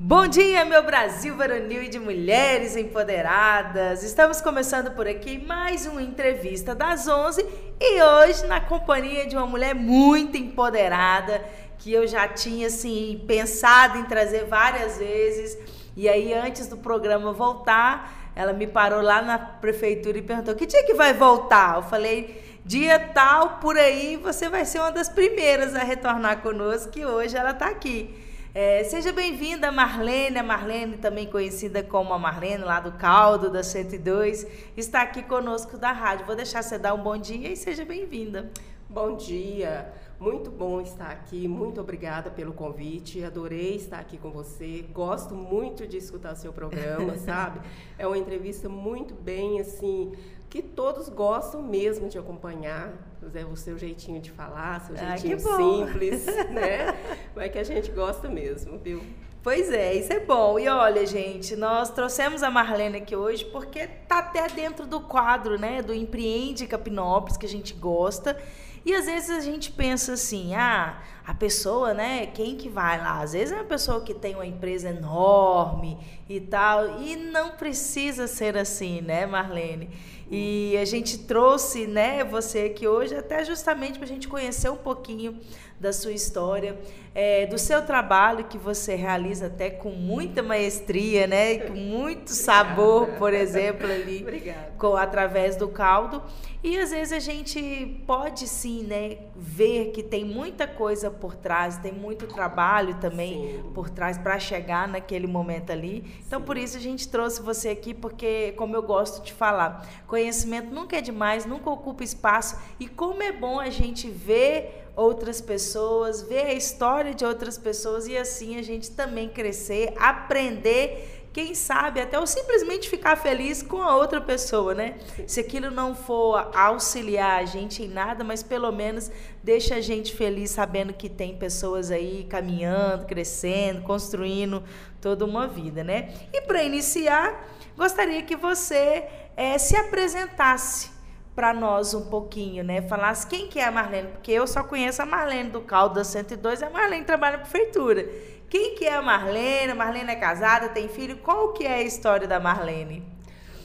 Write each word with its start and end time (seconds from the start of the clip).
Bom 0.00 0.28
dia, 0.28 0.64
meu 0.64 0.84
Brasil 0.84 1.34
varonil 1.34 1.82
e 1.82 1.88
de 1.88 1.98
mulheres 1.98 2.76
empoderadas. 2.76 4.04
Estamos 4.04 4.40
começando 4.40 4.92
por 4.92 5.08
aqui 5.08 5.44
mais 5.44 5.86
uma 5.86 6.00
entrevista 6.00 6.72
das 6.72 7.08
11 7.08 7.44
e 7.80 8.00
hoje 8.00 8.46
na 8.46 8.60
companhia 8.60 9.26
de 9.26 9.34
uma 9.34 9.44
mulher 9.44 9.74
muito 9.74 10.36
empoderada 10.36 11.44
que 11.78 11.92
eu 11.92 12.06
já 12.06 12.28
tinha 12.28 12.68
assim 12.68 13.24
pensado 13.26 13.98
em 13.98 14.04
trazer 14.04 14.44
várias 14.44 14.98
vezes. 14.98 15.58
E 15.96 16.08
aí 16.08 16.32
antes 16.32 16.68
do 16.68 16.76
programa 16.76 17.32
voltar, 17.32 18.30
ela 18.36 18.52
me 18.52 18.68
parou 18.68 19.02
lá 19.02 19.20
na 19.20 19.36
prefeitura 19.36 20.16
e 20.16 20.22
perguntou: 20.22 20.54
"Que 20.54 20.64
dia 20.64 20.86
que 20.86 20.94
vai 20.94 21.12
voltar?" 21.12 21.74
Eu 21.74 21.82
falei: 21.82 22.40
dia 22.64 23.00
tal, 23.00 23.58
por 23.58 23.76
aí, 23.76 24.16
você 24.16 24.48
vai 24.48 24.64
ser 24.64 24.78
uma 24.78 24.92
das 24.92 25.08
primeiras 25.08 25.74
a 25.74 25.80
retornar 25.80 26.40
conosco, 26.40 26.92
que 26.92 27.04
hoje 27.04 27.36
ela 27.36 27.50
está 27.50 27.66
aqui. 27.66 28.27
É, 28.54 28.82
seja 28.84 29.12
bem-vinda, 29.12 29.70
Marlene. 29.70 30.38
A 30.38 30.42
Marlene, 30.42 30.96
também 30.96 31.26
conhecida 31.26 31.82
como 31.82 32.14
a 32.14 32.18
Marlene, 32.18 32.64
lá 32.64 32.80
do 32.80 32.92
Caldo, 32.92 33.50
da 33.50 33.62
102, 33.62 34.46
está 34.76 35.02
aqui 35.02 35.22
conosco 35.22 35.76
da 35.76 35.92
rádio. 35.92 36.24
Vou 36.24 36.34
deixar 36.34 36.62
você 36.62 36.78
dar 36.78 36.94
um 36.94 37.02
bom 37.02 37.16
dia 37.18 37.52
e 37.52 37.56
seja 37.56 37.84
bem-vinda. 37.84 38.50
Bom 38.88 39.16
dia. 39.16 39.92
Muito 40.18 40.50
bom 40.50 40.80
estar 40.80 41.10
aqui, 41.10 41.46
muito 41.46 41.80
obrigada 41.80 42.30
pelo 42.30 42.52
convite. 42.52 43.22
Adorei 43.22 43.76
estar 43.76 44.00
aqui 44.00 44.16
com 44.16 44.30
você. 44.30 44.84
Gosto 44.92 45.34
muito 45.34 45.86
de 45.86 45.98
escutar 45.98 46.34
seu 46.34 46.52
programa, 46.52 47.16
sabe? 47.20 47.60
É 47.98 48.06
uma 48.06 48.18
entrevista 48.18 48.68
muito 48.68 49.14
bem 49.14 49.60
assim, 49.60 50.12
que 50.48 50.62
todos 50.62 51.08
gostam 51.08 51.62
mesmo 51.62 52.08
de 52.08 52.18
acompanhar. 52.18 52.92
É 53.34 53.44
o 53.44 53.56
seu 53.56 53.76
jeitinho 53.76 54.20
de 54.20 54.30
falar, 54.30 54.80
seu 54.80 54.96
jeitinho 54.96 55.38
simples, 55.38 56.26
né? 56.50 56.96
Mas 57.34 57.52
que 57.52 57.58
a 57.58 57.64
gente 57.64 57.90
gosta 57.90 58.28
mesmo, 58.28 58.78
viu? 58.78 59.02
Pois 59.42 59.70
é, 59.70 59.94
isso 59.94 60.12
é 60.12 60.20
bom. 60.20 60.58
E 60.58 60.68
olha, 60.68 61.06
gente, 61.06 61.56
nós 61.56 61.90
trouxemos 61.90 62.42
a 62.42 62.50
Marlene 62.50 62.98
aqui 62.98 63.14
hoje 63.14 63.44
porque 63.46 63.86
tá 63.86 64.18
até 64.18 64.46
dentro 64.48 64.86
do 64.86 65.00
quadro, 65.00 65.58
né, 65.58 65.80
do 65.80 65.94
Empreende 65.94 66.66
Capinópolis, 66.66 67.36
que 67.36 67.46
a 67.46 67.48
gente 67.48 67.72
gosta. 67.72 68.36
E 68.84 68.94
às 68.94 69.06
vezes 69.06 69.30
a 69.30 69.40
gente 69.40 69.70
pensa 69.72 70.14
assim, 70.14 70.54
ah, 70.54 71.00
a 71.26 71.34
pessoa, 71.34 71.92
né, 71.92 72.26
quem 72.26 72.56
que 72.56 72.68
vai 72.68 72.98
lá? 72.98 73.20
Às 73.20 73.32
vezes 73.32 73.52
é 73.52 73.56
uma 73.56 73.64
pessoa 73.64 74.00
que 74.00 74.14
tem 74.14 74.34
uma 74.34 74.46
empresa 74.46 74.88
enorme 74.88 75.98
e 76.28 76.40
tal, 76.40 77.00
e 77.00 77.14
não 77.16 77.50
precisa 77.50 78.26
ser 78.26 78.56
assim, 78.56 79.00
né, 79.00 79.26
Marlene? 79.26 79.90
E 80.30 80.76
a 80.76 80.84
gente 80.84 81.18
trouxe, 81.18 81.86
né, 81.86 82.22
você 82.22 82.60
aqui 82.60 82.86
hoje 82.86 83.14
até 83.14 83.44
justamente 83.44 83.98
para 83.98 84.04
a 84.04 84.08
gente 84.08 84.28
conhecer 84.28 84.70
um 84.70 84.76
pouquinho 84.76 85.38
da 85.80 85.92
sua 85.92 86.12
história, 86.12 86.76
é, 87.14 87.46
do 87.46 87.56
seu 87.56 87.82
trabalho 87.84 88.44
que 88.44 88.58
você 88.58 88.94
realiza 88.94 89.46
até 89.46 89.70
com 89.70 89.90
muita 89.90 90.42
maestria, 90.42 91.26
né, 91.26 91.58
com 91.58 91.74
muito 91.74 92.30
sabor, 92.30 93.06
por 93.18 93.32
exemplo, 93.32 93.86
ali, 93.86 94.26
com, 94.76 94.96
através 94.96 95.56
do 95.56 95.68
caldo. 95.68 96.22
E 96.62 96.76
às 96.76 96.90
vezes 96.90 97.12
a 97.12 97.20
gente 97.20 98.02
pode 98.04 98.48
sim, 98.48 98.82
né, 98.82 99.18
ver 99.36 99.92
que 99.92 100.02
tem 100.02 100.24
muita 100.24 100.66
coisa 100.66 101.08
por 101.08 101.36
trás, 101.36 101.78
tem 101.78 101.92
muito 101.92 102.26
trabalho 102.26 102.96
também 102.96 103.62
sim. 103.62 103.70
por 103.72 103.88
trás 103.88 104.18
para 104.18 104.38
chegar 104.40 104.88
naquele 104.88 105.28
momento 105.28 105.70
ali. 105.70 106.04
Então 106.26 106.40
sim. 106.40 106.46
por 106.46 106.56
isso 106.56 106.76
a 106.76 106.80
gente 106.80 107.08
trouxe 107.08 107.40
você 107.40 107.68
aqui 107.68 107.94
porque, 107.94 108.52
como 108.56 108.74
eu 108.74 108.82
gosto 108.82 109.24
de 109.24 109.32
falar, 109.32 109.88
conhecimento 110.18 110.74
nunca 110.74 110.96
é 110.96 111.00
demais, 111.00 111.46
nunca 111.46 111.70
ocupa 111.70 112.02
espaço 112.02 112.58
e 112.80 112.88
como 112.88 113.22
é 113.22 113.30
bom 113.30 113.60
a 113.60 113.70
gente 113.70 114.10
ver 114.10 114.84
outras 114.96 115.40
pessoas, 115.40 116.22
ver 116.22 116.46
a 116.46 116.54
história 116.54 117.14
de 117.14 117.24
outras 117.24 117.56
pessoas 117.56 118.08
e 118.08 118.16
assim 118.16 118.58
a 118.58 118.62
gente 118.62 118.90
também 118.90 119.28
crescer, 119.28 119.94
aprender 119.96 121.28
quem 121.32 121.54
sabe 121.54 122.00
até 122.00 122.18
ou 122.18 122.26
simplesmente 122.26 122.88
ficar 122.88 123.14
feliz 123.14 123.62
com 123.62 123.80
a 123.80 123.94
outra 123.94 124.20
pessoa, 124.20 124.74
né? 124.74 124.96
Se 125.24 125.38
aquilo 125.38 125.70
não 125.70 125.94
for 125.94 126.50
auxiliar 126.52 127.40
a 127.40 127.44
gente 127.44 127.84
em 127.84 127.88
nada, 127.88 128.24
mas 128.24 128.42
pelo 128.42 128.72
menos 128.72 129.12
deixa 129.40 129.76
a 129.76 129.80
gente 129.80 130.16
feliz 130.16 130.50
sabendo 130.50 130.92
que 130.92 131.08
tem 131.08 131.36
pessoas 131.36 131.92
aí 131.92 132.26
caminhando, 132.28 133.06
crescendo, 133.06 133.82
construindo 133.82 134.64
toda 135.00 135.24
uma 135.24 135.46
vida, 135.46 135.84
né? 135.84 136.12
E 136.32 136.40
para 136.40 136.64
iniciar, 136.64 137.48
gostaria 137.76 138.22
que 138.22 138.34
você 138.34 139.06
é, 139.38 139.56
se 139.56 139.76
apresentasse 139.76 140.90
para 141.32 141.54
nós 141.54 141.94
um 141.94 142.06
pouquinho, 142.10 142.64
né? 142.64 142.82
Falasse 142.82 143.24
quem 143.24 143.46
que 143.46 143.60
é 143.60 143.64
a 143.64 143.70
Marlene, 143.70 144.08
porque 144.08 144.32
eu 144.32 144.48
só 144.48 144.64
conheço 144.64 145.00
a 145.00 145.06
Marlene 145.06 145.50
do 145.50 145.60
Caldo 145.60 145.94
da 145.94 146.02
102, 146.02 146.60
a 146.60 146.68
Marlene 146.68 147.04
trabalha 147.04 147.36
na 147.36 147.44
prefeitura. 147.44 148.04
Quem 148.50 148.74
que 148.74 148.84
é 148.84 148.94
a 148.94 149.00
Marlene? 149.00 149.70
A 149.70 149.74
Marlene 149.76 150.10
é 150.10 150.16
casada, 150.16 150.70
tem 150.70 150.88
filho? 150.88 151.18
Qual 151.18 151.52
que 151.52 151.64
é 151.64 151.74
a 151.74 151.82
história 151.82 152.26
da 152.26 152.40
Marlene? 152.40 153.06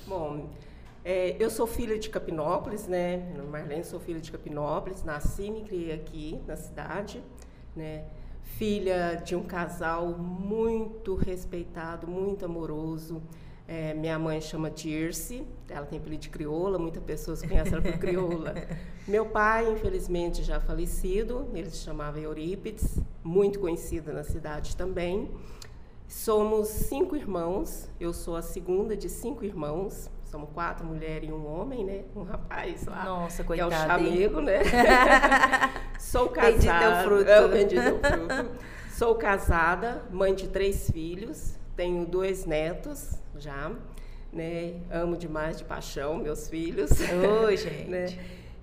Bom, 0.05 0.47
é, 1.03 1.35
eu 1.39 1.49
sou 1.49 1.65
filha 1.65 1.97
de 1.97 2.07
Capinópolis, 2.07 2.85
né? 2.85 3.33
Marlene, 3.49 3.83
sou 3.83 3.99
filha 3.99 4.21
de 4.21 4.31
Capinópolis, 4.31 5.03
nasci 5.03 5.45
e 5.45 5.51
me 5.51 5.61
criei 5.63 5.91
aqui 5.91 6.39
na 6.45 6.55
cidade, 6.55 7.23
né? 7.75 8.03
Filha 8.43 9.19
de 9.25 9.35
um 9.35 9.41
casal 9.41 10.09
muito 10.09 11.15
respeitado, 11.15 12.05
muito 12.05 12.45
amoroso, 12.45 13.23
é, 13.67 13.93
minha 13.93 14.19
mãe 14.19 14.41
chama 14.41 14.69
Tirce, 14.69 15.47
ela 15.69 15.85
tem 15.85 15.97
apelido 15.97 16.21
de 16.21 16.29
crioula, 16.29 16.77
muitas 16.77 17.01
pessoas 17.03 17.41
conhecem 17.41 17.73
ela 17.73 17.81
por 17.81 17.97
crioula. 17.97 18.53
Meu 19.07 19.25
pai, 19.25 19.71
infelizmente, 19.71 20.43
já 20.43 20.59
falecido, 20.59 21.49
ele 21.53 21.69
se 21.69 21.77
chamava 21.77 22.19
Eurípides, 22.19 22.99
muito 23.23 23.59
conhecido 23.59 24.11
na 24.11 24.23
cidade 24.23 24.75
também. 24.75 25.31
Somos 26.07 26.67
cinco 26.67 27.15
irmãos, 27.15 27.89
eu 27.99 28.13
sou 28.13 28.35
a 28.35 28.41
segunda 28.41 28.95
de 28.95 29.09
cinco 29.09 29.43
irmãos, 29.45 30.09
somos 30.25 30.49
quatro 30.53 30.85
mulheres 30.85 31.29
e 31.29 31.31
um 31.31 31.45
homem, 31.47 31.85
né? 31.85 32.03
Um 32.15 32.23
rapaz 32.23 32.85
lá. 32.85 33.05
Nossa, 33.05 33.43
coitado. 33.43 33.69
Que 33.69 33.75
é 33.75 33.77
o 33.77 33.87
chamego, 33.87 34.41
né? 34.41 34.59
sou 35.99 36.29
casada. 36.29 36.51
Vendi 36.51 36.67
teu 36.67 37.03
fruto. 37.03 37.29
Eu 37.31 37.49
vendi 37.49 37.75
teu 37.75 37.99
fruto. 37.99 38.73
Sou 38.91 39.15
casada, 39.15 40.03
mãe 40.11 40.35
de 40.35 40.47
três 40.49 40.89
filhos, 40.91 41.55
tenho 41.75 42.05
dois 42.05 42.45
netos, 42.45 43.19
já, 43.37 43.71
né? 44.31 44.81
Amo 44.91 45.17
demais 45.17 45.57
de 45.57 45.63
paixão 45.63 46.15
meus 46.17 46.47
filhos. 46.47 46.91
Oi, 47.45 47.55
gente. 47.57 47.89
né? 47.89 48.05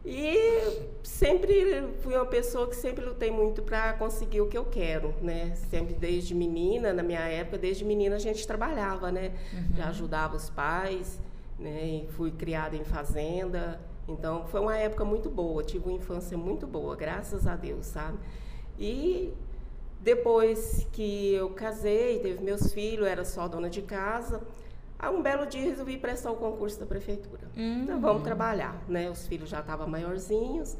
E 0.04 0.88
sempre 1.03 1.87
fui 2.03 2.15
uma 2.15 2.25
pessoa 2.25 2.66
que 2.66 2.75
sempre 2.75 3.04
lutei 3.04 3.31
muito 3.31 3.62
para 3.62 3.93
conseguir 3.93 4.41
o 4.41 4.48
que 4.48 4.56
eu 4.56 4.65
quero, 4.65 5.15
né? 5.21 5.54
Sempre 5.69 5.93
desde 5.94 6.34
menina, 6.34 6.93
na 6.93 7.03
minha 7.03 7.21
época, 7.21 7.59
desde 7.59 7.84
menina 7.84 8.16
a 8.16 8.19
gente 8.19 8.47
trabalhava, 8.47 9.12
né? 9.12 9.32
Uhum. 9.53 9.77
Já 9.77 9.88
ajudava 9.88 10.37
os 10.37 10.48
pais, 10.48 11.21
né? 11.59 11.84
E 11.84 12.09
fui 12.12 12.31
criada 12.31 12.75
em 12.77 12.84
fazenda. 12.84 13.78
Então 14.09 14.47
foi 14.47 14.60
uma 14.60 14.77
época 14.77 15.04
muito 15.04 15.28
boa, 15.28 15.62
tive 15.62 15.84
uma 15.84 15.92
infância 15.97 16.37
muito 16.37 16.66
boa, 16.66 16.97
graças 16.97 17.47
a 17.47 17.54
Deus, 17.54 17.87
sabe? 17.87 18.19
E 18.78 19.34
depois 20.00 20.87
que 20.93 21.34
eu 21.34 21.50
casei, 21.50 22.19
teve 22.21 22.43
meus 22.43 22.72
filhos, 22.72 23.06
era 23.06 23.25
só 23.25 23.47
dona 23.47 23.69
de 23.69 23.83
casa. 23.83 24.41
Aí 24.99 25.15
um 25.15 25.22
belo 25.22 25.47
dia 25.47 25.62
resolvi 25.62 25.97
prestar 25.99 26.31
o 26.31 26.37
concurso 26.37 26.81
da 26.81 26.87
prefeitura. 26.87 27.49
Uhum. 27.56 27.83
Então 27.83 28.00
vamos 28.00 28.22
trabalhar, 28.22 28.83
né? 28.89 29.10
Os 29.10 29.27
filhos 29.27 29.49
já 29.49 29.60
estavam 29.60 29.87
maiorzinhos 29.87 30.77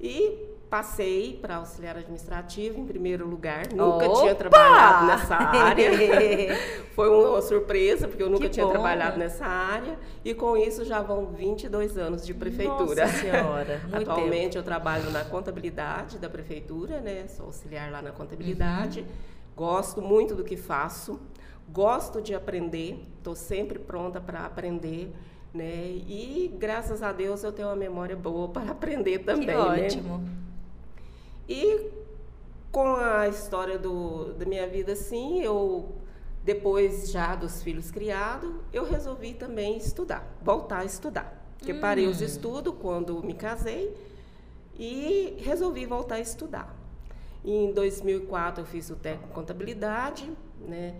e 0.00 0.57
passei 0.68 1.38
para 1.40 1.56
auxiliar 1.56 1.96
administrativo 1.96 2.78
em 2.78 2.86
primeiro 2.86 3.26
lugar. 3.26 3.68
Nunca 3.72 4.06
Opa! 4.06 4.20
tinha 4.20 4.34
trabalhado 4.34 5.06
nessa 5.06 5.34
área. 5.40 5.90
Foi 6.94 7.08
uma 7.08 7.40
surpresa, 7.40 8.06
porque 8.06 8.22
eu 8.22 8.28
nunca 8.28 8.44
que 8.44 8.50
tinha 8.50 8.66
bom, 8.66 8.72
trabalhado 8.72 9.18
né? 9.18 9.24
nessa 9.24 9.46
área. 9.46 9.98
E 10.24 10.34
com 10.34 10.56
isso 10.56 10.84
já 10.84 11.00
vão 11.00 11.26
22 11.26 11.96
anos 11.96 12.24
de 12.24 12.34
prefeitura. 12.34 13.06
Nossa 13.06 13.18
senhora, 13.18 13.80
Atualmente 13.92 14.52
tempo. 14.52 14.58
eu 14.58 14.62
trabalho 14.62 15.10
na 15.10 15.24
contabilidade 15.24 16.18
da 16.18 16.28
prefeitura, 16.28 17.00
né? 17.00 17.26
Sou 17.28 17.46
auxiliar 17.46 17.90
lá 17.90 18.02
na 18.02 18.10
contabilidade. 18.10 19.00
Uhum. 19.00 19.06
Gosto 19.56 20.02
muito 20.02 20.34
do 20.34 20.44
que 20.44 20.56
faço. 20.56 21.18
Gosto 21.70 22.22
de 22.22 22.34
aprender, 22.34 23.02
estou 23.18 23.34
sempre 23.34 23.78
pronta 23.78 24.20
para 24.20 24.44
aprender. 24.44 25.12
Né? 25.52 26.02
E 26.06 26.54
graças 26.58 27.02
a 27.02 27.10
Deus 27.10 27.42
eu 27.42 27.52
tenho 27.52 27.68
uma 27.68 27.76
memória 27.76 28.14
boa 28.14 28.48
para 28.48 28.72
aprender 28.72 29.20
também. 29.20 29.46
Que 29.46 29.54
ótimo. 29.54 30.18
Né? 30.18 30.47
E 31.48 31.90
com 32.70 32.96
a 32.96 33.26
história 33.28 33.78
do, 33.78 34.34
da 34.34 34.44
minha 34.44 34.66
vida, 34.66 34.92
assim, 34.92 35.40
eu 35.40 35.92
depois 36.44 37.10
já 37.10 37.34
dos 37.34 37.62
filhos 37.62 37.90
criados, 37.90 38.50
eu 38.72 38.84
resolvi 38.84 39.34
também 39.34 39.76
estudar, 39.76 40.26
voltar 40.42 40.78
a 40.80 40.84
estudar. 40.84 41.44
Porque 41.58 41.72
hum. 41.72 41.80
parei 41.80 42.06
os 42.06 42.20
estudos 42.20 42.74
quando 42.80 43.22
me 43.22 43.34
casei 43.34 43.94
e 44.78 45.36
resolvi 45.40 45.84
voltar 45.86 46.14
a 46.16 46.20
estudar. 46.20 46.74
Em 47.44 47.72
2004 47.72 48.62
eu 48.62 48.66
fiz 48.66 48.90
o 48.90 48.96
técnico 48.96 49.30
em 49.30 49.32
contabilidade, 49.32 50.30
né? 50.60 50.94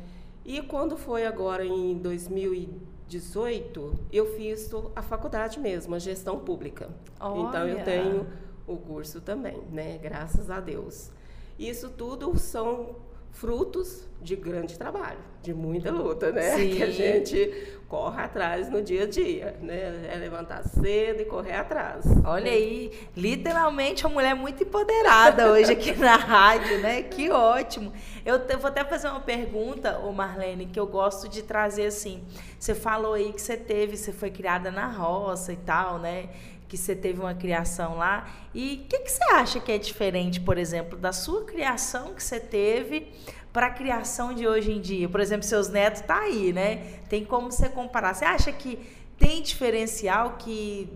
E 0.44 0.62
quando 0.62 0.96
foi 0.96 1.26
agora 1.26 1.64
em 1.64 1.98
2018, 1.98 3.94
eu 4.12 4.34
fiz 4.34 4.70
a 4.96 5.02
faculdade 5.02 5.60
mesmo, 5.60 5.94
a 5.94 5.98
gestão 5.98 6.38
pública. 6.38 6.88
Olha. 7.20 7.48
Então 7.48 7.68
eu 7.68 7.84
tenho 7.84 8.26
o 8.68 8.76
curso 8.76 9.20
também, 9.20 9.60
né? 9.72 9.98
Graças 10.00 10.50
a 10.50 10.60
Deus. 10.60 11.10
Isso 11.58 11.90
tudo 11.90 12.38
são 12.38 12.96
frutos 13.32 14.06
de 14.20 14.34
grande 14.34 14.76
trabalho, 14.76 15.18
de 15.42 15.54
muita 15.54 15.92
luta, 15.92 16.32
né? 16.32 16.56
Sim. 16.56 16.74
Que 16.78 16.82
a 16.82 16.90
gente 16.90 17.78
corre 17.88 18.20
atrás 18.20 18.68
no 18.68 18.82
dia 18.82 19.04
a 19.04 19.06
dia, 19.06 19.56
né? 19.62 20.08
É 20.12 20.16
levantar 20.16 20.62
cedo 20.64 21.22
e 21.22 21.24
correr 21.24 21.54
atrás. 21.54 22.04
Olha 22.24 22.50
aí, 22.50 22.92
literalmente 23.16 24.04
uma 24.04 24.14
mulher 24.14 24.34
muito 24.34 24.62
empoderada 24.62 25.50
hoje 25.52 25.72
aqui 25.72 25.94
na 25.96 26.16
rádio, 26.16 26.80
né? 26.80 27.02
Que 27.02 27.30
ótimo. 27.30 27.92
Eu, 28.26 28.40
vou 28.58 28.68
até 28.68 28.84
fazer 28.84 29.08
uma 29.08 29.20
pergunta, 29.20 29.98
ô 30.00 30.12
Marlene, 30.12 30.66
que 30.66 30.78
eu 30.78 30.86
gosto 30.86 31.28
de 31.28 31.42
trazer 31.42 31.86
assim. 31.86 32.22
Você 32.58 32.74
falou 32.74 33.14
aí 33.14 33.32
que 33.32 33.40
você 33.40 33.56
teve, 33.56 33.96
você 33.96 34.12
foi 34.12 34.30
criada 34.30 34.70
na 34.70 34.88
roça 34.88 35.52
e 35.52 35.56
tal, 35.56 35.98
né? 35.98 36.28
Que 36.68 36.76
você 36.76 36.94
teve 36.94 37.18
uma 37.18 37.34
criação 37.34 37.96
lá. 37.96 38.28
E 38.54 38.82
o 38.84 38.88
que, 38.88 38.98
que 39.00 39.10
você 39.10 39.24
acha 39.32 39.58
que 39.58 39.72
é 39.72 39.78
diferente, 39.78 40.40
por 40.40 40.58
exemplo, 40.58 40.98
da 40.98 41.12
sua 41.12 41.44
criação 41.44 42.14
que 42.14 42.22
você 42.22 42.38
teve 42.38 43.08
para 43.52 43.66
a 43.66 43.70
criação 43.70 44.34
de 44.34 44.46
hoje 44.46 44.70
em 44.70 44.80
dia? 44.80 45.08
Por 45.08 45.20
exemplo, 45.20 45.44
seus 45.44 45.68
netos 45.68 46.02
tá 46.02 46.18
aí, 46.18 46.52
né? 46.52 47.00
Tem 47.08 47.24
como 47.24 47.50
você 47.50 47.68
comparar. 47.68 48.14
Você 48.14 48.24
acha 48.24 48.52
que 48.52 48.78
tem 49.18 49.42
diferencial 49.42 50.36
que 50.38 50.92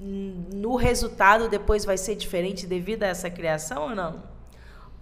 no 0.00 0.74
resultado 0.74 1.48
depois 1.48 1.84
vai 1.84 1.96
ser 1.96 2.16
diferente 2.16 2.66
devido 2.66 3.04
a 3.04 3.06
essa 3.06 3.30
criação 3.30 3.90
ou 3.90 3.94
não? 3.94 4.31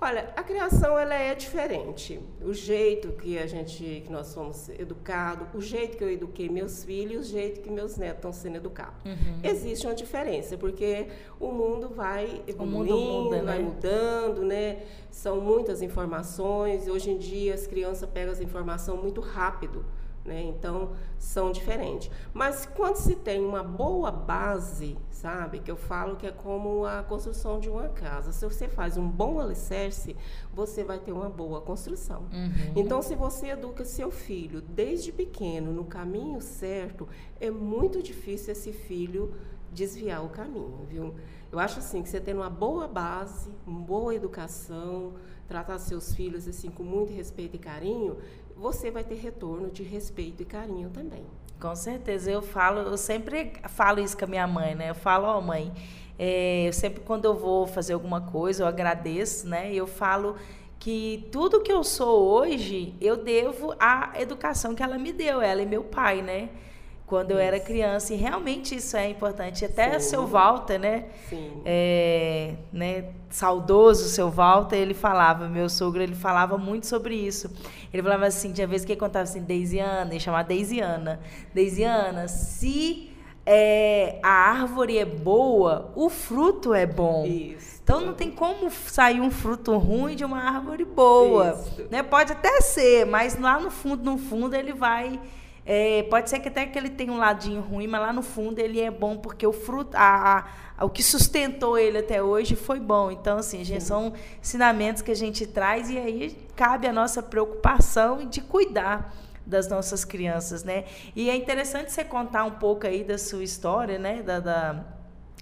Olha, 0.03 0.33
a 0.35 0.43
criação 0.43 0.99
ela 0.99 1.15
é 1.15 1.35
diferente. 1.35 2.19
O 2.43 2.55
jeito 2.55 3.13
que 3.13 3.39
a 3.39 3.47
gente, 3.47 4.03
que 4.07 4.11
nós 4.11 4.29
somos 4.29 4.71
educados, 4.71 5.47
o 5.53 5.61
jeito 5.61 5.99
que 5.99 6.03
eu 6.03 6.11
eduquei 6.11 6.49
meus 6.49 6.83
filhos, 6.83 7.27
o 7.27 7.31
jeito 7.31 7.61
que 7.61 7.71
meus 7.71 7.99
netos 7.99 8.17
estão 8.17 8.33
sendo 8.33 8.57
educados. 8.57 9.05
Uhum. 9.05 9.41
Existe 9.43 9.87
uma 9.87 9.95
diferença, 9.95 10.57
porque 10.57 11.09
o 11.39 11.53
mundo 11.53 11.91
vai 11.91 12.43
evoluindo, 12.47 13.25
muda, 13.25 13.43
vai 13.43 13.59
né? 13.59 13.65
mudando, 13.65 14.43
né? 14.43 14.83
São 15.11 15.39
muitas 15.39 15.83
informações. 15.83 16.89
Hoje 16.89 17.11
em 17.11 17.19
dia 17.19 17.53
as 17.53 17.67
crianças 17.67 18.09
pegam 18.09 18.33
as 18.33 18.41
informações 18.41 19.03
muito 19.03 19.21
rápido. 19.21 19.85
Né? 20.25 20.43
Então, 20.43 20.93
são 21.19 21.51
diferentes. 21.51 22.11
Mas 22.35 22.67
quando 22.67 22.97
se 22.97 23.17
tem 23.17 23.45
uma 23.45 23.63
boa 23.63 24.11
base, 24.11 24.99
sabe? 25.11 25.61
Que 25.61 25.71
eu 25.71 25.77
falo 25.77 26.17
que 26.17 26.27
é 26.27 26.31
como 26.31 26.85
a 26.85 27.03
construção 27.03 27.59
de 27.59 27.71
uma 27.71 27.89
casa. 27.89 28.31
Se 28.31 28.45
você 28.45 28.69
faz 28.69 28.97
um 28.97 29.09
bom 29.09 29.41
alicerce, 29.41 30.15
você 30.53 30.85
vai 30.85 30.99
ter 30.99 31.13
uma 31.13 31.31
boa 31.31 31.61
construção. 31.63 32.27
Uhum. 32.33 32.73
Então, 32.77 33.01
se 33.01 33.15
você 33.15 33.49
educa 33.49 33.85
seu 33.85 34.11
filho 34.11 34.61
desde 34.61 35.11
pequeno 35.11 35.73
no 35.73 35.85
caminho 35.85 36.41
certo, 36.41 37.09
é 37.41 37.51
muito 37.51 38.03
difícil 38.03 38.53
esse 38.53 38.73
filho 38.73 39.35
desviar 39.73 40.25
o 40.25 40.29
caminho, 40.29 40.85
viu? 40.89 41.15
Eu 41.51 41.59
acho 41.59 41.79
assim 41.79 42.03
que 42.03 42.09
você 42.09 42.21
tendo 42.21 42.39
uma 42.39 42.51
boa 42.51 42.87
base, 42.87 43.51
uma 43.67 43.81
boa 43.81 44.15
educação, 44.15 45.15
tratar 45.49 45.79
seus 45.79 46.15
filhos 46.15 46.47
assim 46.47 46.71
com 46.71 46.83
muito 46.83 47.13
respeito 47.13 47.57
e 47.57 47.59
carinho, 47.59 48.17
você 48.61 48.91
vai 48.91 49.03
ter 49.03 49.15
retorno 49.15 49.71
de 49.71 49.83
respeito 49.83 50.43
e 50.43 50.45
carinho 50.45 50.91
também. 50.91 51.25
Com 51.59 51.75
certeza, 51.75 52.31
eu 52.31 52.43
falo, 52.43 52.81
eu 52.81 52.97
sempre 52.97 53.55
falo 53.71 54.01
isso 54.01 54.17
com 54.17 54.27
a 54.27 54.29
minha 54.29 54.47
mãe, 54.47 54.75
né? 54.75 54.91
Eu 54.91 54.95
falo, 54.95 55.27
ó 55.27 55.39
oh, 55.39 55.41
mãe, 55.41 55.73
é, 56.19 56.69
eu 56.69 56.73
sempre 56.73 57.01
quando 57.01 57.25
eu 57.25 57.35
vou 57.35 57.67
fazer 57.67 57.95
alguma 57.95 58.21
coisa, 58.21 58.63
eu 58.63 58.67
agradeço, 58.67 59.49
né? 59.49 59.73
Eu 59.73 59.87
falo 59.87 60.37
que 60.79 61.27
tudo 61.33 61.63
que 61.63 61.73
eu 61.73 61.83
sou 61.83 62.23
hoje, 62.23 62.95
eu 63.01 63.17
devo 63.17 63.75
à 63.79 64.13
educação 64.17 64.75
que 64.75 64.83
ela 64.83 64.99
me 64.99 65.13
deu, 65.13 65.41
ela 65.41 65.63
e 65.63 65.67
meu 65.67 65.85
pai, 65.85 66.21
né? 66.21 66.51
Quando 67.11 67.33
eu 67.33 67.39
era 67.39 67.59
criança. 67.59 68.15
E 68.15 68.17
realmente 68.17 68.77
isso 68.77 68.97
é 68.97 69.09
importante. 69.09 69.65
Até 69.65 69.99
Sim. 69.99 70.11
seu 70.11 70.27
Walter, 70.29 70.79
né? 70.79 71.07
Sim. 71.29 71.61
É, 71.65 72.55
né? 72.73 73.07
Saudoso 73.29 74.09
seu 74.09 74.31
Walter, 74.31 74.77
ele 74.77 74.95
falava, 74.95 75.49
meu 75.49 75.69
sogro, 75.69 76.01
ele 76.01 76.15
falava 76.15 76.57
muito 76.57 76.87
sobre 76.87 77.15
isso. 77.15 77.51
Ele 77.93 78.03
falava 78.03 78.27
assim, 78.27 78.53
tinha 78.53 78.67
vezes 78.67 78.87
que 78.87 78.93
ele 78.93 79.01
contava 79.01 79.25
assim, 79.25 79.43
Deisiana, 79.43 80.11
ele 80.13 80.21
chamava 80.21 80.45
Deisiana. 80.45 81.21
Deisiana, 81.53 82.29
se 82.29 83.13
é, 83.45 84.21
a 84.23 84.31
árvore 84.31 84.97
é 84.97 85.05
boa, 85.05 85.93
o 85.97 86.09
fruto 86.09 86.73
é 86.73 86.87
bom. 86.87 87.27
Isso. 87.27 87.81
Então 87.83 88.01
não 88.01 88.15
tem 88.15 88.31
como 88.31 88.71
sair 88.71 89.21
um 89.21 89.33
fruto 89.33 89.77
ruim 89.77 90.15
de 90.15 90.25
uma 90.25 90.39
árvore 90.39 90.85
boa. 90.85 91.61
Né? 91.91 92.05
Pode 92.05 92.33
até 92.33 92.61
ser, 92.61 93.05
mas 93.05 93.37
lá 93.37 93.59
no 93.59 93.71
fundo, 93.71 94.05
no 94.05 94.17
fundo, 94.17 94.55
ele 94.55 94.73
vai 94.73 95.19
é, 95.65 96.03
pode 96.05 96.31
ser 96.31 96.41
que 96.41 96.49
até 96.49 96.67
que 96.67 96.79
ele 96.79 96.91
tenha 96.91 97.13
um 97.13 97.19
ladinho 97.19 97.61
ruim, 97.61 97.87
mas 97.87 98.01
lá 98.01 98.13
no 98.13 98.23
fundo 98.23 98.59
ele 98.59 98.81
é 98.81 98.91
bom 98.91 99.17
porque 99.17 99.47
o 99.47 99.53
fruto, 99.53 99.97
a, 99.97 100.47
a, 100.77 100.85
o 100.85 100.91
que 100.91 101.03
sustentou 101.03 101.79
ele 101.79 101.99
até 101.99 102.23
hoje 102.23 102.57
foi 102.57 102.81
bom. 102.81 103.11
Então, 103.11 103.39
assim, 103.39 103.63
gente, 103.63 103.85
são 103.85 104.13
ensinamentos 104.41 105.03
que 105.03 105.11
a 105.11 105.17
gente 105.17 105.47
traz 105.47 105.91
e 105.91 105.99
aí 105.99 106.37
cabe 106.57 106.87
a 106.87 106.93
nossa 106.93 107.23
preocupação 107.23 108.27
de 108.27 108.41
cuidar 108.41 109.15
das 109.47 109.69
nossas 109.69 110.05
crianças, 110.05 110.65
né? 110.65 110.85
E 111.15 111.29
é 111.29 111.37
interessante 111.37 111.93
você 111.93 112.05
contar 112.05 112.45
um 112.45 112.53
pouco 112.53 112.87
aí 112.87 113.05
da 113.05 113.19
sua 113.19 113.43
história, 113.43 113.99
né? 113.99 114.23
Da, 114.23 114.41
da 114.41 114.85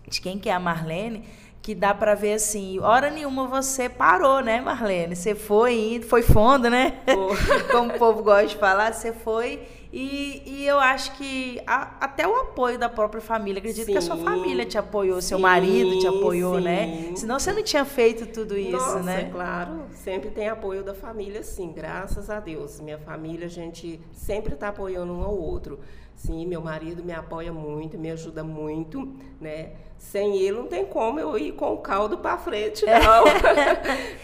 de 0.08 0.20
quem 0.20 0.38
que 0.38 0.48
é 0.48 0.52
a 0.52 0.60
Marlene 0.60 1.24
que 1.60 1.74
dá 1.74 1.92
para 1.92 2.14
ver 2.14 2.34
assim, 2.34 2.78
hora 2.80 3.10
nenhuma 3.10 3.46
você 3.46 3.90
parou, 3.90 4.40
né, 4.40 4.60
Marlene? 4.60 5.14
Você 5.14 5.34
foi 5.34 5.74
indo, 5.74 6.06
foi 6.06 6.22
fundo, 6.22 6.70
né? 6.70 6.94
Como 7.70 7.92
o 7.92 7.98
povo 7.98 8.22
gosta 8.22 8.46
de 8.46 8.56
falar, 8.56 8.94
você 8.94 9.12
foi 9.12 9.60
e, 9.92 10.42
e 10.44 10.66
eu 10.66 10.78
acho 10.78 11.12
que 11.16 11.60
a, 11.66 11.96
até 12.00 12.28
o 12.28 12.36
apoio 12.36 12.78
da 12.78 12.88
própria 12.88 13.22
família, 13.22 13.58
acredito 13.58 13.86
sim, 13.86 13.92
que 13.92 13.98
a 13.98 14.02
sua 14.02 14.16
família 14.16 14.66
te 14.66 14.76
apoiou, 14.76 15.20
sim, 15.20 15.28
seu 15.28 15.38
marido 15.38 15.98
te 15.98 16.06
apoiou, 16.06 16.60
né? 16.60 16.86
sim. 16.86 17.10
né? 17.10 17.16
Senão 17.16 17.38
você 17.38 17.52
não 17.52 17.62
tinha 17.62 17.84
feito 17.84 18.26
tudo 18.26 18.56
isso, 18.56 18.72
Nossa, 18.72 19.02
né? 19.02 19.22
É 19.22 19.30
claro, 19.30 19.86
sempre 19.92 20.30
tem 20.30 20.48
apoio 20.48 20.84
da 20.84 20.94
família, 20.94 21.42
sim, 21.42 21.72
graças 21.72 22.28
a 22.28 22.38
Deus. 22.38 22.80
Minha 22.80 22.98
família, 22.98 23.46
a 23.46 23.50
gente 23.50 24.00
sempre 24.12 24.54
está 24.54 24.68
apoiando 24.68 25.12
um 25.12 25.22
ao 25.22 25.34
outro. 25.34 25.80
Sim, 26.18 26.46
meu 26.46 26.60
marido 26.60 27.02
me 27.02 27.12
apoia 27.12 27.52
muito, 27.52 27.96
me 27.96 28.10
ajuda 28.10 28.42
muito, 28.42 29.08
né? 29.40 29.70
Sem 29.96 30.36
ele 30.36 30.58
não 30.58 30.66
tem 30.66 30.84
como 30.84 31.20
eu 31.20 31.38
ir 31.38 31.52
com 31.52 31.72
o 31.72 31.78
caldo 31.78 32.18
para 32.18 32.36
frente, 32.36 32.84
é. 32.84 32.98
não. 32.98 33.24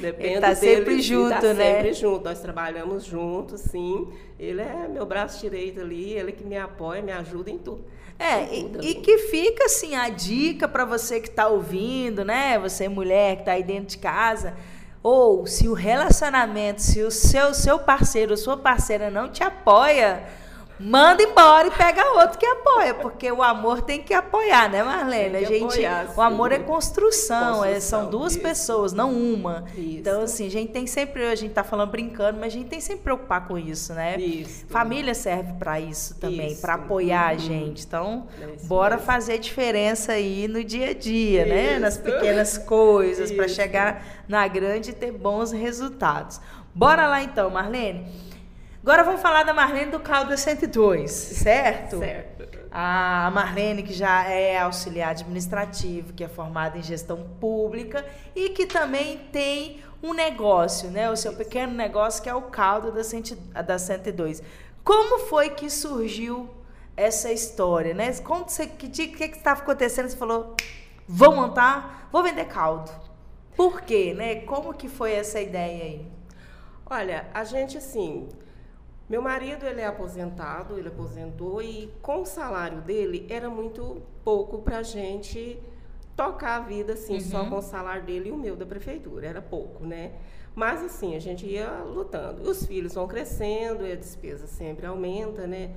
Depende 0.00 0.26
ele 0.35 0.41
tá 0.41 0.52
dele, 0.52 0.76
sempre 0.76 1.00
junto, 1.00 1.41
tá 1.41 1.55
né? 1.55 1.75
sempre 1.75 1.93
junto. 1.93 2.25
Nós 2.25 2.41
trabalhamos 2.41 3.05
juntos, 3.05 3.61
sim. 3.61 4.08
Ele 4.37 4.61
é 4.61 4.88
meu 4.88 5.06
braço 5.06 5.41
direito 5.41 5.81
ali, 5.81 6.12
ele 6.12 6.32
que 6.32 6.44
me 6.44 6.58
apoia, 6.58 7.00
me 7.00 7.12
ajuda 7.12 7.49
em 7.50 7.58
tudo. 7.58 7.85
É, 8.19 8.44
e, 8.52 8.91
e, 8.91 8.94
que 8.96 9.19
fica 9.19 9.67
assim 9.67 9.94
a 9.94 10.08
dica 10.08 10.67
para 10.67 10.85
você 10.85 11.20
que 11.20 11.29
está 11.29 11.46
ouvindo, 11.46 12.25
né? 12.25 12.58
Você 12.58 12.88
mulher 12.88 13.37
que 13.37 13.43
está 13.43 13.52
aí 13.52 13.62
dentro 13.62 13.91
de 13.91 13.99
casa, 13.99 14.55
ou 15.00 15.46
se 15.46 15.69
o 15.69 15.75
relacionamento, 15.75 16.82
se 16.82 17.02
o 17.02 17.11
seu 17.11 17.55
seu 17.55 17.79
parceiro, 17.79 18.37
sua 18.37 18.56
parceira 18.56 19.11
não 19.11 19.29
te 19.29 19.44
apoia, 19.44 20.25
manda 20.79 21.22
embora 21.22 21.69
e 21.69 21.70
pega 21.70 22.05
outro 22.19 22.39
que 22.39 22.46
apoia, 22.46 22.94
porque 22.94 23.31
o 23.31 23.43
amor 23.43 23.82
tem 23.82 24.03
que 24.03 24.13
apoiar, 24.13 24.69
né, 24.69 24.82
Marlene? 24.82 25.37
A 25.37 25.44
gente, 25.44 25.65
apoiar, 25.65 26.15
o 26.17 26.20
amor 26.20 26.53
é 26.53 26.58
construção, 26.58 27.58
construção 27.58 27.65
é, 27.65 27.81
são 27.81 28.10
duas 28.10 28.32
isso. 28.32 28.43
pessoas, 28.43 28.93
não 28.93 29.13
uma. 29.13 29.65
Isso. 29.77 29.99
Então, 29.99 30.22
assim, 30.22 30.46
a 30.46 30.51
gente 30.51 30.72
tem 30.72 30.87
sempre, 30.87 31.25
a 31.27 31.34
gente 31.34 31.53
tá 31.53 31.63
falando 31.63 31.91
brincando, 31.91 32.39
mas 32.41 32.53
a 32.53 32.56
gente 32.56 32.69
tem 32.69 32.81
sempre 32.81 32.99
que 32.99 33.05
preocupar 33.05 33.46
com 33.46 33.58
isso, 33.58 33.93
né? 33.94 34.17
Isso. 34.19 34.67
Família 34.67 35.15
serve 35.15 35.53
para 35.55 35.81
isso 35.81 36.17
também, 36.17 36.56
para 36.56 36.75
apoiar 36.75 37.31
uhum. 37.31 37.34
a 37.34 37.37
gente. 37.37 37.84
Então, 37.84 38.27
é 38.41 38.67
bora 38.67 38.96
mesmo. 38.96 39.06
fazer 39.06 39.39
diferença 39.39 40.13
aí 40.13 40.49
no 40.49 40.63
dia 40.63 40.91
a 40.91 40.94
dia, 40.94 41.44
né? 41.44 41.79
Nas 41.79 41.96
pequenas 41.96 42.58
coisas, 42.58 43.31
para 43.31 43.49
chegar 43.49 44.05
na 44.29 44.46
grande 44.49 44.91
e 44.91 44.94
ter 44.94 45.13
bons 45.13 45.53
resultados. 45.53 46.41
Bora 46.75 47.06
lá 47.06 47.22
então, 47.22 47.51
Marlene. 47.51 48.33
Agora 48.84 49.03
vamos 49.03 49.22
falar 49.22 49.44
da 49.44 49.55
Marlene 49.55 49.91
do 49.91 49.98
Calda 49.98 50.36
102, 50.36 51.10
certo? 51.10 52.00
Certo. 52.00 52.46
A 52.70 53.31
Marlene, 53.32 53.82
que 53.82 53.94
já 53.94 54.24
é 54.29 54.58
auxiliar 54.58 55.12
administrativo, 55.12 56.12
que 56.12 56.22
é 56.22 56.29
formada 56.29 56.76
em 56.76 56.82
gestão 56.82 57.26
pública 57.41 58.05
e 58.36 58.50
que 58.50 58.67
também 58.67 59.17
tem 59.32 59.81
um 60.03 60.12
negócio, 60.12 60.91
né? 60.91 61.10
O 61.10 61.17
seu 61.17 61.32
pequeno 61.32 61.72
negócio, 61.72 62.22
que 62.22 62.29
é 62.29 62.34
o 62.34 62.43
caldo 62.43 62.93
da, 62.93 63.62
da 63.62 63.79
102. 63.79 64.43
Como 64.84 65.20
foi 65.29 65.48
que 65.48 65.70
surgiu 65.70 66.50
essa 66.94 67.32
história, 67.32 67.94
né? 67.94 68.12
Como 68.17 68.46
você, 68.46 68.67
que 68.67 68.86
dia 68.86 69.08
que 69.08 69.24
estava 69.24 69.62
acontecendo? 69.62 70.10
Você 70.10 70.17
falou, 70.19 70.55
vou 71.08 71.34
montar, 71.34 72.10
vou 72.12 72.22
vender 72.22 72.44
caldo. 72.44 72.91
Por 73.56 73.81
quê, 73.81 74.12
né? 74.12 74.43
Como 74.43 74.74
que 74.74 74.91
foi 74.91 75.12
essa 75.14 75.41
ideia 75.41 75.84
aí? 75.84 76.06
Olha, 76.84 77.24
a 77.32 77.44
gente 77.44 77.79
assim, 77.79 78.29
meu 79.08 79.20
marido, 79.20 79.67
ele 79.67 79.81
é 79.81 79.87
aposentado, 79.87 80.79
ele 80.79 80.89
aposentou 80.89 81.61
e 81.61 81.93
com 82.01 82.23
o 82.23 82.27
salário 82.27 82.81
dele 82.81 83.27
era 83.29 83.51
muito 83.51 84.03
pouco 84.25 84.63
para 84.63 84.79
a 84.79 84.82
gente 84.82 85.61
tocar 86.17 86.56
a 86.56 86.61
vida 86.61 86.94
assim, 86.94 87.15
uhum. 87.15 87.20
só 87.20 87.44
com 87.44 87.58
o 87.58 87.63
salário 87.63 88.05
dele 88.05 88.29
e 88.29 88.32
o 88.32 88.37
meu 88.37 88.56
da 88.56 88.65
prefeitura, 88.65 89.27
era 89.27 89.43
pouco, 89.43 89.84
né? 89.84 90.13
Mas 90.55 90.82
assim, 90.82 91.17
a 91.17 91.19
gente 91.19 91.44
ia 91.44 91.69
lutando. 91.82 92.49
Os 92.49 92.65
filhos 92.65 92.94
vão 92.94 93.08
crescendo 93.08 93.84
e 93.87 93.93
a 93.93 93.96
despesa 93.96 94.46
sempre 94.46 94.87
aumenta, 94.87 95.46
né? 95.46 95.75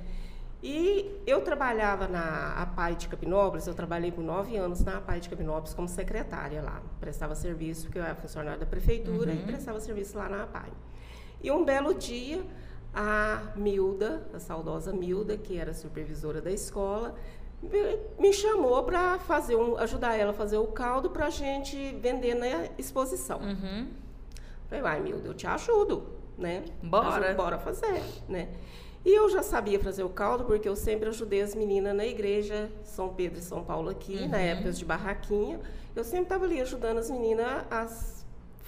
E 0.62 1.20
eu 1.26 1.40
trabalhava 1.42 2.08
na 2.08 2.54
APAI 2.54 2.96
de 2.96 3.08
Capinópolis, 3.08 3.66
eu 3.66 3.74
trabalhei 3.74 4.10
por 4.10 4.22
nove 4.22 4.56
anos 4.56 4.82
na 4.82 4.96
APAI 4.98 5.20
de 5.20 5.28
Capinópolis 5.28 5.74
como 5.74 5.86
secretária 5.86 6.60
lá. 6.62 6.82
Prestava 6.98 7.34
serviço, 7.34 7.84
porque 7.84 7.98
eu 7.98 8.02
era 8.02 8.14
funcionária 8.14 8.58
da 8.58 8.66
prefeitura 8.66 9.30
uhum. 9.30 9.38
e 9.38 9.42
prestava 9.44 9.78
serviço 9.80 10.18
lá 10.18 10.28
na 10.28 10.44
APAI. 10.44 10.72
E 11.42 11.50
um 11.50 11.64
belo 11.64 11.94
dia, 11.94 12.44
a 12.94 13.52
Milda, 13.56 14.26
a 14.34 14.38
saudosa 14.38 14.92
Milda, 14.92 15.36
que 15.36 15.56
era 15.56 15.72
supervisora 15.74 16.40
da 16.40 16.50
escola, 16.50 17.14
me 18.18 18.32
chamou 18.32 18.82
para 18.84 19.18
fazer 19.18 19.56
um, 19.56 19.76
ajudar 19.78 20.16
ela 20.16 20.30
a 20.30 20.34
fazer 20.34 20.58
o 20.58 20.68
caldo 20.68 21.10
para 21.10 21.26
a 21.26 21.30
gente 21.30 21.92
vender 22.00 22.34
na 22.34 22.68
exposição. 22.78 23.40
Uhum. 23.40 23.88
Falei, 24.68 24.82
vai, 24.82 25.00
Milda, 25.00 25.28
eu 25.28 25.34
te 25.34 25.46
ajudo, 25.46 26.06
né? 26.36 26.64
Bora. 26.82 27.34
Bora 27.34 27.58
fazer, 27.58 28.02
né? 28.28 28.48
E 29.04 29.14
eu 29.14 29.28
já 29.28 29.42
sabia 29.42 29.80
fazer 29.80 30.02
o 30.02 30.08
caldo 30.08 30.44
porque 30.44 30.68
eu 30.68 30.76
sempre 30.76 31.08
ajudei 31.08 31.40
as 31.40 31.54
meninas 31.54 31.96
na 31.96 32.04
igreja 32.04 32.70
São 32.82 33.08
Pedro 33.08 33.38
e 33.38 33.42
São 33.42 33.64
Paulo 33.64 33.88
aqui, 33.88 34.16
uhum. 34.16 34.28
na 34.28 34.38
época 34.38 34.72
de 34.72 34.84
barraquinha. 34.84 35.60
Eu 35.96 36.04
sempre 36.04 36.24
estava 36.24 36.44
ali 36.44 36.60
ajudando 36.60 36.98
as 36.98 37.10
meninas 37.10 37.64
a 37.70 37.86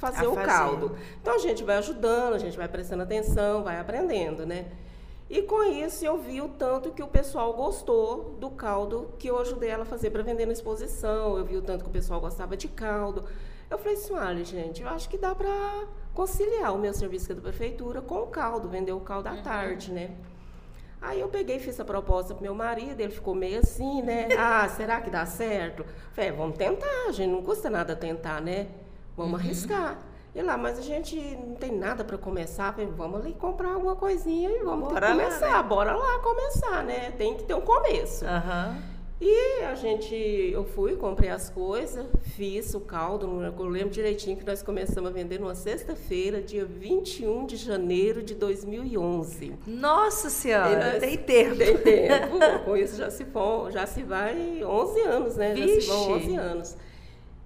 fazer 0.01 0.27
o 0.27 0.35
fazer. 0.35 0.47
caldo. 0.47 0.97
Então 1.21 1.35
a 1.35 1.39
gente 1.39 1.63
vai 1.63 1.77
ajudando, 1.77 2.35
a 2.35 2.39
gente 2.39 2.57
vai 2.57 2.67
prestando 2.67 3.03
atenção, 3.03 3.63
vai 3.63 3.79
aprendendo, 3.79 4.47
né? 4.47 4.67
E 5.29 5.43
com 5.43 5.63
isso 5.63 6.05
eu 6.05 6.19
vi 6.19 6.41
o 6.41 6.49
tanto 6.49 6.91
que 6.91 7.03
o 7.03 7.07
pessoal 7.07 7.53
gostou 7.53 8.37
do 8.41 8.51
caldo 8.51 9.15
que 9.17 9.29
eu 9.29 9.39
ajudei 9.39 9.69
ela 9.69 9.83
a 9.83 9.87
fazer 9.87 10.11
para 10.11 10.23
vender 10.23 10.47
na 10.47 10.53
exposição. 10.53 11.37
Eu 11.39 11.45
vi 11.45 11.57
o 11.57 11.63
tanto 11.63 11.85
que 11.85 11.91
o 11.91 11.93
pessoal 11.93 12.21
gostava 12.21 12.57
de 12.57 12.67
caldo. 12.67 13.25
Eu 13.71 13.79
falei 13.79 13.95
assim, 13.95 14.15
olha, 14.15 14.45
gente, 14.45 14.83
eu 14.83 14.89
acho 14.89 15.09
que 15.09 15.17
dá 15.17 15.33
para 15.33 15.87
conciliar 16.13 16.75
o 16.75 16.79
meu 16.79 16.93
serviço 16.93 17.33
da 17.33 17.41
prefeitura 17.41 18.01
com 18.01 18.23
o 18.23 18.27
caldo, 18.27 18.69
vender 18.69 18.91
o 18.91 19.01
caldo 19.01 19.29
à 19.29 19.33
uhum. 19.35 19.43
tarde, 19.43 19.93
né? 19.93 20.17
Aí 21.01 21.21
eu 21.21 21.29
peguei 21.29 21.57
e 21.57 21.61
fiz 21.61 21.79
a 21.79 21.85
proposta 21.85 22.35
pro 22.35 22.43
meu 22.43 22.55
marido, 22.55 23.01
ele 23.01 23.13
ficou 23.13 23.35
meio 23.35 23.61
assim, 23.61 24.03
né? 24.03 24.29
Ah, 24.37 24.69
será 24.69 25.01
que 25.01 25.09
dá 25.09 25.25
certo? 25.25 25.87
Falei, 26.13 26.31
é, 26.31 26.33
vamos 26.33 26.59
tentar, 26.59 27.13
gente, 27.13 27.31
não 27.31 27.43
custa 27.43 27.71
nada 27.71 27.95
tentar, 27.95 28.41
né? 28.41 28.67
Vamos 29.21 29.39
uhum. 29.39 29.47
arriscar. 29.47 29.99
E 30.35 30.41
lá, 30.41 30.57
mas 30.57 30.79
a 30.79 30.83
gente 30.83 31.17
não 31.17 31.57
tem 31.57 31.73
nada 31.73 32.05
para 32.05 32.17
começar, 32.17 32.73
falei, 32.73 32.89
vamos 32.97 33.21
ali 33.21 33.35
comprar 33.35 33.75
alguma 33.75 33.97
coisinha 33.97 34.49
e 34.49 34.63
vamos 34.63 34.89
Bora 34.89 35.09
começar. 35.11 35.49
Lá, 35.49 35.63
né? 35.63 35.69
Bora 35.69 35.95
lá 35.95 36.19
começar, 36.21 36.85
né? 36.85 37.11
Tem 37.19 37.37
que 37.37 37.43
ter 37.43 37.55
um 37.55 37.61
começo. 37.61 38.25
Uhum. 38.25 39.01
E 39.21 39.65
a 39.65 39.75
gente, 39.75 40.15
eu 40.15 40.65
fui, 40.65 40.97
comprei 40.97 41.29
as 41.29 41.51
coisas, 41.51 42.07
fiz 42.37 42.73
o 42.75 42.81
caldo, 42.81 43.27
eu 43.43 43.65
lembro 43.67 43.91
direitinho 43.91 44.35
que 44.35 44.47
nós 44.47 44.63
começamos 44.63 45.11
a 45.11 45.13
vender 45.13 45.39
numa 45.39 45.55
sexta-feira, 45.55 46.41
dia 46.41 46.65
21 46.65 47.45
de 47.45 47.57
janeiro 47.57 48.23
de 48.23 48.35
2011. 48.35 49.59
Nossa 49.67 50.31
Senhora, 50.31 50.93
nós, 50.93 51.01
tem 51.01 51.19
tempo. 51.19 51.57
Tem 51.57 51.77
tempo. 51.77 52.39
Com 52.65 52.75
isso 52.75 52.97
já 52.97 53.11
se, 53.11 53.27
já 53.71 53.87
se 53.87 54.03
vai 54.03 54.65
11 54.65 55.01
anos, 55.03 55.37
né? 55.37 55.53
Vixe. 55.53 55.81
Já 55.81 55.81
se 55.81 55.87
vão 55.89 56.13
11 56.13 56.37
anos. 56.37 56.77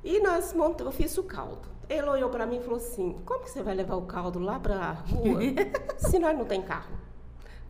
E 0.04 0.20
nós 0.20 0.52
montamos, 0.52 0.94
eu 0.94 1.02
fiz 1.02 1.16
o 1.18 1.24
caldo. 1.24 1.66
Ele 1.88 2.06
olhou 2.08 2.30
para 2.30 2.46
mim 2.46 2.58
e 2.58 2.60
falou 2.60 2.76
assim: 2.76 3.16
Como 3.24 3.42
que 3.42 3.50
você 3.50 3.62
vai 3.62 3.74
levar 3.74 3.96
o 3.96 4.02
caldo 4.02 4.38
lá 4.38 4.60
para 4.60 4.76
a 4.76 4.92
rua 4.92 5.40
se 5.98 6.18
nós 6.18 6.36
não 6.36 6.44
tem 6.44 6.62
carro? 6.62 6.94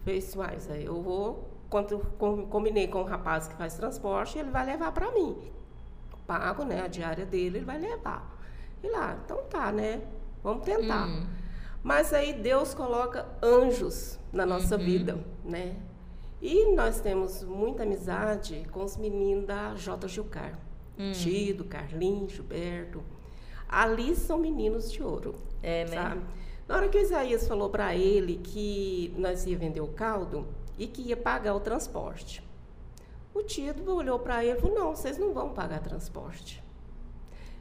Falei, 0.05 0.23
mas 0.37 0.71
aí 0.71 0.85
eu 0.85 1.01
vou 1.01 1.55
quando 1.71 1.99
combinei 2.51 2.87
com 2.87 3.01
o 3.01 3.05
rapaz 3.05 3.49
que 3.49 3.55
faz 3.57 3.75
transporte, 3.75 4.39
ele 4.39 4.51
vai 4.51 4.65
levar 4.65 4.93
para 4.93 5.11
mim. 5.11 5.37
Pago, 6.27 6.65
né, 6.65 6.83
a 6.83 6.87
diária 6.87 7.27
dele, 7.27 7.59
ele 7.59 7.65
vai 7.65 7.79
levar. 7.79 8.39
E 8.83 8.89
lá, 8.89 9.19
então 9.25 9.43
tá, 9.51 9.73
né? 9.73 10.03
Vamos 10.43 10.65
tentar. 10.65 11.07
Hum. 11.07 11.27
Mas 11.83 12.13
aí 12.13 12.33
Deus 12.33 12.75
coloca 12.75 13.27
anjos 13.43 14.21
na 14.33 14.47
nossa 14.47 14.77
uhum. 14.77 14.85
vida, 14.85 15.19
né? 15.45 15.77
E 16.41 16.75
nós 16.75 17.01
temos 17.01 17.43
muita 17.43 17.83
amizade 17.83 18.67
com 18.71 18.85
os 18.85 18.97
meninos 18.97 19.47
da 19.47 19.75
J. 19.75 20.07
Gilcar. 20.07 20.59
Hum. 20.99 21.13
Tido, 21.13 21.65
Carlinhos, 21.65 22.33
Gilberto. 22.33 23.03
Ali 23.69 24.15
são 24.15 24.39
meninos 24.39 24.91
de 24.91 25.03
ouro. 25.03 25.35
É, 25.63 25.85
né? 25.87 25.97
Sabe? 25.97 26.23
Na 26.69 26.77
hora 26.77 26.89
que 26.89 26.97
o 26.97 27.01
Isaías 27.01 27.47
falou 27.47 27.69
para 27.69 27.95
ele 27.95 28.37
que 28.37 29.15
nós 29.19 29.45
ia 29.47 29.57
vender 29.57 29.81
o 29.81 29.89
caldo, 29.89 30.47
e 30.79 30.87
que 30.87 31.03
ia 31.03 31.17
pagar 31.17 31.55
o 31.55 31.61
transporte. 31.61 32.43
O 33.33 33.43
Tido 33.43 33.95
olhou 33.95 34.19
para 34.19 34.45
ele 34.45 34.59
e 34.59 34.61
falou: 34.61 34.77
Não, 34.77 34.95
vocês 34.95 35.19
não 35.19 35.33
vão 35.33 35.51
pagar 35.51 35.81
transporte. 35.81 36.63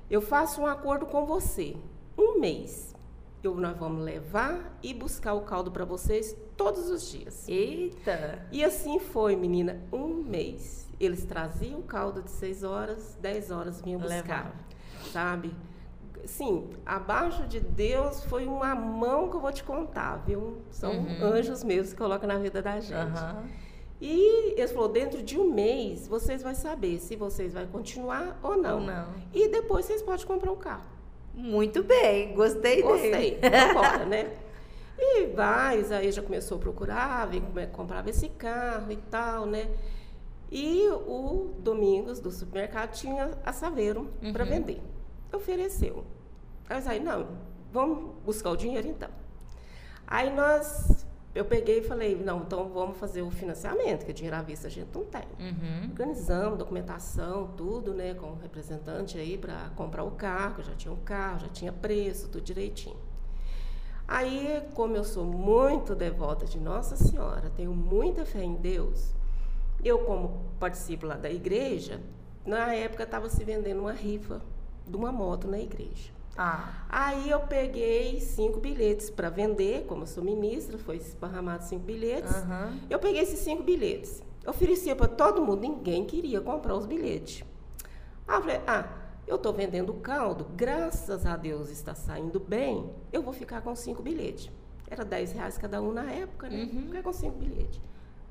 Eu 0.10 0.22
faço 0.22 0.62
um 0.62 0.68
acordo 0.68 1.06
com 1.06 1.25
você. 1.25 1.75
Um 2.18 2.40
mês. 2.40 2.94
Eu, 3.44 3.56
nós 3.56 3.78
vamos 3.78 4.04
levar 4.04 4.78
e 4.82 4.94
buscar 4.94 5.34
o 5.34 5.42
caldo 5.42 5.70
para 5.70 5.84
vocês 5.84 6.34
todos 6.56 6.90
os 6.90 7.12
dias. 7.12 7.48
Eita! 7.48 8.48
E 8.52 8.64
assim 8.64 9.00
foi, 9.00 9.36
menina, 9.36 9.82
um 9.92 10.08
mês. 10.24 10.88
Eles 10.98 11.26
traziam 11.26 11.80
o 11.80 11.84
caldo 11.84 12.22
de 12.22 12.32
6 12.32 12.64
horas, 12.64 13.18
10 13.22 13.52
horas 13.52 13.82
vinham 13.82 14.00
buscar. 14.00 14.18
Levar. 14.22 14.56
Sabe? 15.12 15.54
sim, 16.26 16.70
abaixo 16.86 17.46
de 17.48 17.60
Deus 17.60 18.24
foi 18.26 18.46
uma 18.46 18.74
mão 18.74 19.30
que 19.30 19.36
eu 19.36 19.42
vou 19.42 19.52
te 19.52 19.64
contar, 19.64 20.24
viu? 20.26 20.62
São 20.72 20.92
uhum. 20.92 21.24
anjos 21.26 21.64
mesmos 21.64 21.92
que 21.92 21.98
colocam 21.98 22.28
na 22.28 22.38
vida 22.38 22.62
da 22.62 22.80
gente. 22.80 22.96
Uhum. 22.96 23.44
E 24.02 24.60
ele 24.60 24.68
falou, 24.68 24.90
dentro 24.90 25.22
de 25.22 25.38
um 25.38 25.52
mês, 25.52 26.08
vocês 26.08 26.44
vão 26.44 26.54
saber 26.54 27.00
se 27.00 27.16
vocês 27.16 27.54
vão 27.54 27.66
continuar 27.68 28.40
ou 28.42 28.58
não. 28.58 28.80
Ou 28.80 28.86
não. 28.86 29.14
E 29.34 29.48
depois 29.50 29.86
vocês 29.86 30.02
podem 30.02 30.26
comprar 30.26 30.52
um 30.52 30.58
carro. 30.58 30.93
Muito 31.34 31.84
bem, 31.84 32.34
gostei 32.36 32.82
Gostei, 32.82 33.40
dele. 33.40 33.56
agora, 33.56 34.06
né? 34.06 34.32
E 34.98 35.25
vai, 35.28 35.84
aí 35.92 36.12
já 36.12 36.22
começou 36.22 36.58
a 36.58 36.62
procurar, 36.62 37.25
ver 37.28 37.42
como 37.42 37.60
é 37.60 37.66
que 37.66 37.72
comprava 37.72 38.10
esse 38.10 38.30
carro 38.30 38.92
e 38.92 38.98
tal, 38.98 39.46
né? 39.46 39.70
E 40.52 40.88
o 40.88 41.56
Domingos, 41.60 42.20
do 42.20 42.30
supermercado, 42.30 42.92
tinha 42.92 43.32
a 43.44 43.52
Saveiro 43.52 44.12
uhum. 44.22 44.32
para 44.32 44.44
vender. 44.44 44.80
Ofereceu. 45.34 46.06
Aí 46.70 46.84
aí, 46.88 47.00
não, 47.00 47.28
vamos 47.72 48.13
buscar 48.24 48.52
o 48.52 48.56
dinheiro 48.56 48.88
então. 48.88 49.10
Aí 50.06 50.30
nós, 50.30 51.06
eu 51.36 51.44
peguei 51.44 51.80
e 51.80 51.82
falei, 51.82 52.16
não, 52.16 52.42
então 52.42 52.70
vamos 52.70 52.98
fazer 52.98 53.24
o 53.24 53.32
financiamento, 53.32 54.06
que 54.06 54.13
dinheiro 54.13 54.38
à 54.38 54.42
vista 54.42 54.68
a 54.68 54.70
gente 54.70 54.90
não 54.94 55.04
tem. 55.04 55.24
Uhum. 55.40 55.90
Organizamos 55.90 56.60
documentação, 56.60 57.48
tudo, 57.58 57.94
né, 57.94 58.13
com 58.13 58.28
o 58.28 58.36
representante 58.36 59.18
aí 59.18 59.38
para 59.38 59.72
comprar 59.75 60.04
o 60.04 60.12
carro, 60.12 60.62
já 60.62 60.75
tinha 60.75 60.94
um 60.94 61.00
carro, 61.04 61.40
já 61.40 61.48
tinha 61.48 61.72
preço, 61.72 62.30
tudo 62.30 62.44
direitinho. 62.44 62.98
Aí, 64.08 64.62
como 64.75 64.96
eu 64.96 65.04
sou 65.04 65.25
muito 65.25 65.96
devota 65.96 66.46
de 66.46 66.60
Nossa 66.60 66.96
Senhora, 66.96 67.50
tenho 67.56 67.74
muita 67.74 68.25
fé 68.25 68.44
em 68.44 68.54
Deus, 68.54 69.16
eu, 69.84 70.00
como 70.00 70.52
participo 70.60 71.06
lá 71.06 71.16
da 71.16 71.32
igreja, 71.32 72.00
na 72.46 72.74
época 72.74 73.04
estava 73.04 73.30
se 73.30 73.44
vendendo 73.44 73.80
uma 73.80 73.94
rifa 73.94 74.42
de 74.88 74.96
uma 74.96 75.12
moto 75.12 75.48
na 75.48 75.60
igreja. 75.60 76.12
Ah. 76.38 76.86
Aí 76.90 77.30
eu 77.30 77.42
peguei 77.42 78.20
cinco 78.20 78.60
bilhetes 78.60 79.10
para 79.10 79.30
vender, 79.30 79.86
como 79.86 80.04
eu 80.04 80.08
sou 80.08 80.24
ministra, 80.24 80.78
foi 80.78 80.98
esparramado 80.98 81.63
cinco 81.63 81.86
bilhetes. 81.86 82.36
Uhum. 82.36 82.80
Eu 82.90 83.00
peguei 83.00 83.22
esses 83.22 83.40
cinco 83.40 83.63
bilhetes, 83.63 84.24
oferecia 84.46 84.96
para 84.96 85.08
todo 85.08 85.44
mundo, 85.44 85.62
ninguém 85.62 86.06
queria 86.06 86.42
comprar 86.42 86.75
os 86.75 86.86
bilhetes. 86.86 87.44
Aí 88.28 88.36
eu 88.38 88.42
falei, 88.42 88.62
ah, 88.66 88.88
eu 89.28 89.36
estou 89.36 89.54
vendendo 89.54 89.94
caldo, 89.96 90.48
graças 90.56 91.25
a 91.25 91.38
Deus 91.38 91.70
está 91.70 91.94
saindo 91.94 92.40
bem, 92.40 92.92
eu 93.12 93.22
vou 93.22 93.34
ficar 93.34 93.62
com 93.62 93.75
cinco 93.75 94.02
bilhetes. 94.02 94.50
Era 94.90 95.06
10 95.06 95.34
reais 95.34 95.58
cada 95.58 95.82
um 95.82 95.92
na 95.92 96.12
época, 96.12 96.50
né? 96.50 96.63
Uhum. 96.63 96.84
Fiquei 96.86 97.02
com 97.02 97.13
cinco 97.13 97.38
bilhetes. 97.38 97.82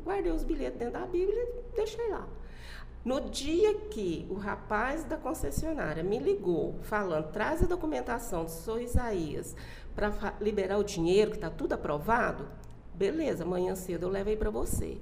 Guardei 0.04 0.32
os 0.32 0.44
bilhetes 0.44 0.78
dentro 0.78 0.94
da 0.94 1.06
Bíblia 1.06 1.40
e 1.40 1.76
deixei 1.76 2.08
lá. 2.08 2.26
No 3.04 3.20
dia 3.20 3.74
que 3.90 4.26
o 4.30 4.34
rapaz 4.34 5.02
da 5.04 5.16
concessionária 5.16 6.04
me 6.04 6.18
ligou, 6.18 6.76
falando, 6.82 7.32
traz 7.32 7.60
a 7.62 7.66
documentação 7.66 8.44
do 8.44 8.50
senhor 8.50 8.80
Isaías 8.80 9.56
para 9.94 10.34
liberar 10.40 10.78
o 10.78 10.84
dinheiro, 10.84 11.32
que 11.32 11.36
está 11.36 11.50
tudo 11.50 11.72
aprovado, 11.72 12.46
beleza, 12.94 13.42
amanhã 13.42 13.74
cedo 13.74 14.04
eu 14.04 14.08
levei 14.08 14.36
para 14.36 14.50
você. 14.50 14.98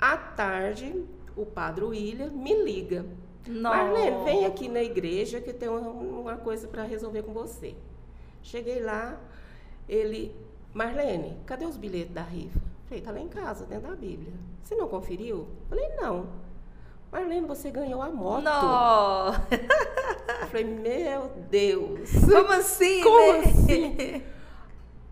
À 0.00 0.16
tarde, 0.16 1.04
o 1.36 1.46
padre 1.46 1.84
William 1.84 2.30
me 2.30 2.64
liga. 2.64 3.06
Não. 3.46 3.70
Marlene, 3.70 4.24
vem 4.24 4.44
aqui 4.44 4.68
na 4.68 4.82
igreja 4.82 5.40
que 5.40 5.52
tem 5.52 5.68
uma, 5.68 5.80
uma 5.80 6.36
coisa 6.36 6.66
para 6.66 6.82
resolver 6.82 7.22
com 7.22 7.32
você. 7.32 7.76
Cheguei 8.42 8.80
lá, 8.80 9.20
ele, 9.88 10.34
Marlene, 10.74 11.36
cadê 11.46 11.64
os 11.64 11.76
bilhetes 11.76 12.12
da 12.12 12.22
rifa? 12.22 12.60
Falei, 12.86 13.02
tá 13.02 13.12
lá 13.12 13.20
em 13.20 13.28
casa, 13.28 13.66
dentro 13.66 13.88
da 13.88 13.94
Bíblia. 13.94 14.32
Você 14.62 14.74
não 14.74 14.88
conferiu? 14.88 15.46
Falei, 15.68 15.88
não. 15.96 16.49
Marlene, 17.10 17.46
você 17.46 17.70
ganhou 17.70 18.00
a 18.00 18.08
moto. 18.10 18.44
Não. 18.44 19.34
Eu 20.40 20.46
falei, 20.46 20.64
meu 20.64 21.30
Deus. 21.50 22.10
Como 22.12 22.52
assim? 22.52 23.02
Como 23.02 23.32
né? 23.32 23.38
assim? 23.40 24.22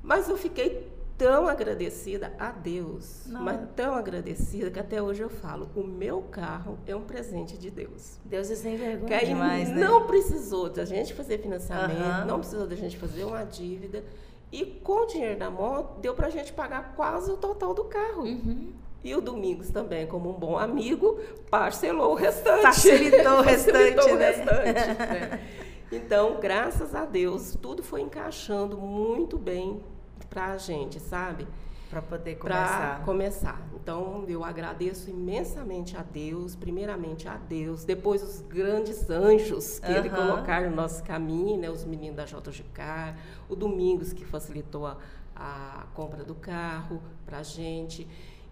Mas 0.02 0.28
eu 0.28 0.36
fiquei 0.36 0.88
tão 1.18 1.48
agradecida 1.48 2.32
a 2.38 2.52
Deus, 2.52 3.24
Não. 3.26 3.42
mas 3.42 3.60
tão 3.74 3.94
agradecida 3.94 4.70
que 4.70 4.78
até 4.78 5.02
hoje 5.02 5.20
eu 5.20 5.28
falo, 5.28 5.68
o 5.74 5.82
meu 5.82 6.22
carro 6.22 6.78
é 6.86 6.94
um 6.94 7.02
presente 7.02 7.58
de 7.58 7.70
Deus. 7.70 8.18
Deus 8.24 8.48
é 8.48 8.54
sem 8.54 8.76
vergonha 8.76 9.18
que 9.18 9.26
demais, 9.26 9.68
né? 9.68 9.84
não 9.84 10.06
precisou 10.06 10.70
da 10.70 10.84
gente 10.84 11.12
fazer 11.12 11.38
financiamento, 11.38 12.24
não 12.24 12.38
precisou 12.38 12.68
da 12.68 12.76
gente 12.76 12.96
fazer 12.96 13.24
uma 13.24 13.42
dívida. 13.42 14.04
E 14.50 14.64
com 14.64 15.02
o 15.02 15.06
dinheiro 15.06 15.38
da 15.38 15.50
moto, 15.50 16.00
deu 16.00 16.14
pra 16.14 16.30
gente 16.30 16.52
pagar 16.52 16.94
quase 16.94 17.30
o 17.30 17.36
total 17.36 17.74
do 17.74 17.84
carro. 17.84 18.22
Uhum. 18.22 18.72
E 19.02 19.14
o 19.14 19.20
Domingos 19.20 19.70
também, 19.70 20.06
como 20.06 20.30
um 20.30 20.38
bom 20.38 20.58
amigo, 20.58 21.18
parcelou 21.50 22.12
o 22.12 22.14
restante. 22.14 22.62
Facilitou 22.62 23.38
o 23.38 23.40
restante, 23.42 23.94
Facilitou 23.94 24.16
né? 24.16 24.30
O 24.30 24.34
restante, 24.34 24.96
né? 24.96 25.40
Então, 25.90 26.38
graças 26.38 26.94
a 26.94 27.06
Deus, 27.06 27.56
tudo 27.60 27.82
foi 27.82 28.02
encaixando 28.02 28.76
muito 28.76 29.38
bem. 29.38 29.80
para 30.28 30.52
a 30.52 30.58
gente, 30.58 31.00
sabe? 31.00 31.48
Para 31.88 32.02
poder 32.02 32.34
começar. 32.36 32.96
Para 32.96 33.04
começar. 33.04 33.68
Então, 33.74 34.24
eu 34.28 34.44
agradeço 34.44 35.08
imensamente 35.08 35.96
a 35.96 36.02
Deus, 36.02 36.54
primeiramente 36.54 37.26
a 37.26 37.38
Deus, 37.38 37.84
depois 37.84 38.22
os 38.22 38.42
grandes 38.42 39.08
anjos 39.08 39.78
que 39.78 39.90
uhum. 39.90 39.96
Ele 39.96 40.10
colocaram 40.10 40.68
no 40.68 40.76
nosso 40.76 41.02
caminho, 41.02 41.58
né? 41.58 41.70
Os 41.70 41.84
meninos 41.84 42.16
da 42.16 42.26
JGK, 42.26 43.16
o 43.48 43.56
Domingos 43.56 44.12
que 44.12 44.26
facilitou 44.26 44.86
a, 44.86 44.98
a 45.34 45.86
compra 45.94 46.22
do 46.22 46.34
carro 46.34 47.00
para 47.24 47.38
a 47.38 47.42
gente. 47.42 48.06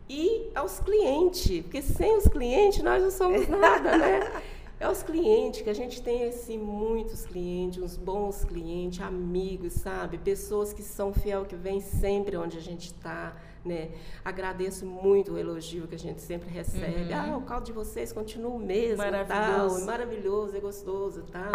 E 0.08 0.50
aos 0.54 0.78
clientes, 0.78 1.62
porque 1.62 1.82
sem 1.82 2.16
os 2.16 2.28
clientes 2.28 2.82
nós 2.82 3.02
não 3.02 3.10
somos 3.10 3.46
nada, 3.48 3.98
né? 3.98 4.42
É 4.78 4.86
os 4.90 5.02
clientes, 5.02 5.62
que 5.62 5.70
a 5.70 5.75
gente 5.75 6.02
tem 6.02 6.25
assim, 6.25 6.58
muitos 6.58 7.25
clientes, 7.25 7.82
uns 7.82 7.96
bons 7.96 8.44
clientes, 8.44 9.00
amigos, 9.00 9.72
sabe? 9.72 10.18
Pessoas 10.18 10.75
que 10.75 10.82
são 10.82 11.14
fiel, 11.14 11.46
que 11.46 11.56
vêm 11.56 11.80
sempre 11.80 12.36
onde 12.36 12.58
a 12.58 12.60
gente 12.60 12.88
está. 12.88 13.34
Né? 13.64 13.88
Agradeço 14.22 14.84
muito 14.84 15.32
o 15.32 15.38
elogio 15.38 15.88
que 15.88 15.94
a 15.94 15.98
gente 15.98 16.20
sempre 16.20 16.50
recebe. 16.50 17.10
Uhum. 17.10 17.18
Ah, 17.18 17.36
o 17.38 17.42
caldo 17.42 17.64
de 17.64 17.72
vocês 17.72 18.12
continua 18.12 18.50
o 18.50 18.58
mesmo, 18.58 18.98
maravilhoso, 18.98 19.76
tal, 19.76 19.82
é 19.82 19.84
maravilhoso, 19.86 20.56
é 20.56 20.60
gostoso, 20.60 21.25
tal. 21.32 21.52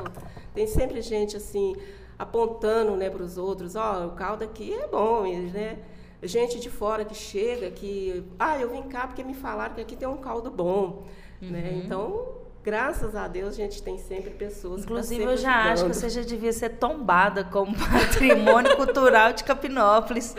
Tem 0.54 0.66
sempre 0.66 1.00
gente 1.02 1.38
assim 1.38 1.76
apontando, 2.18 2.96
né, 2.96 3.10
para 3.10 3.24
os 3.24 3.38
outros. 3.38 3.76
Ó, 3.76 4.04
oh, 4.04 4.08
o 4.08 4.12
caldo 4.12 4.44
aqui 4.44 4.74
é 4.74 4.88
bom, 4.88 5.24
né? 5.54 5.78
Gente 6.24 6.60
de 6.60 6.70
fora 6.70 7.04
que 7.04 7.16
chega, 7.16 7.72
que 7.72 8.24
ah, 8.38 8.60
eu 8.60 8.72
vim 8.72 8.84
cá 8.84 9.08
porque 9.08 9.24
me 9.24 9.34
falaram 9.34 9.74
que 9.74 9.82
aqui 9.82 9.96
tem 9.96 10.08
um 10.08 10.18
caldo 10.18 10.52
bom, 10.52 11.06
né? 11.42 11.48
uhum. 11.48 11.52
né? 11.52 11.82
Então 11.84 12.41
graças 12.64 13.16
a 13.16 13.28
Deus, 13.28 13.50
a 13.50 13.58
gente 13.58 13.82
tem 13.82 13.98
sempre 13.98 14.30
pessoas 14.32 14.84
Inclusive, 14.84 15.24
eu 15.24 15.38
já 15.38 15.72
acho 15.72 15.86
que 15.86 15.94
você 15.94 16.10
já 16.10 16.22
devia 16.22 16.54
ser 16.54 16.70
tombada 16.70 17.44
como 17.44 17.76
patrimônio 17.90 18.76
cultural 18.76 19.34
de 19.34 19.44
Capinópolis 19.44 20.36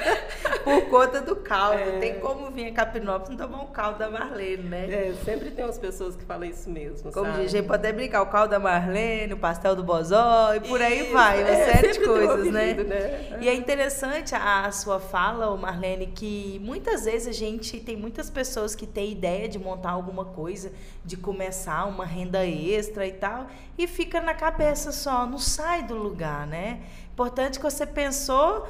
por 0.62 0.83
conta 0.88 1.21
do 1.21 1.37
caldo. 1.37 1.79
É. 1.79 1.99
Tem 1.99 2.21
como 2.21 2.50
vir 2.50 2.69
a 2.69 2.73
Capinópolis 2.73 3.37
não 3.37 3.49
tomar 3.49 3.62
um 3.62 3.69
caldo 3.69 3.99
da 3.99 4.11
Marlene, 4.11 4.62
né? 4.62 5.09
É, 5.09 5.14
sempre 5.25 5.50
tem 5.50 5.64
umas 5.64 5.79
pessoas 5.79 6.14
que 6.14 6.25
falam 6.25 6.45
isso 6.45 6.71
mesmo. 6.71 7.11
Como 7.11 7.26
sabe? 7.26 7.49
gente 7.49 7.67
pode 7.67 7.81
até 7.81 7.93
brincar, 7.93 8.23
o 8.23 8.26
caldo 8.26 8.50
da 8.50 8.61
Marlene, 8.61 9.33
o 9.33 9.38
pastel 9.38 9.75
do 9.75 9.83
Bozó 9.83 10.55
e 10.55 10.61
por 10.61 10.81
aí 10.81 11.12
vai, 11.12 11.43
uma 11.43 11.50
é, 11.50 11.73
série 11.73 11.93
de 11.93 12.00
coisas, 12.00 12.47
um 12.47 12.52
né? 12.52 12.75
né? 12.75 13.38
E 13.41 13.49
é 13.49 13.55
interessante 13.55 14.35
a, 14.35 14.67
a 14.67 14.73
sua 14.73 15.00
fala, 15.00 15.57
Marlene, 15.57 16.07
que 16.07 16.61
muitas 16.62 17.05
vezes 17.05 17.29
a 17.29 17.33
gente 17.33 17.81
tem 17.81 17.97
muitas 17.97 18.31
pessoas 18.31 18.75
que 18.75 18.87
têm 18.87 19.11
ideia 19.11 19.49
de 19.49 19.59
montar 19.59 19.91
alguma 19.91 20.25
coisa, 20.25 20.73
de 21.05 21.17
começar 21.17 21.85
uma 21.87 22.12
renda 22.12 22.47
extra 22.47 23.07
e 23.07 23.12
tal, 23.12 23.47
e 23.76 23.87
fica 23.87 24.21
na 24.21 24.35
cabeça 24.35 24.92
só, 24.92 25.26
não 25.26 25.38
sai 25.38 25.83
do 25.83 25.97
lugar, 25.97 26.47
né? 26.47 26.81
Importante 27.12 27.59
que 27.59 27.64
você 27.64 27.87
pensou, 27.87 28.69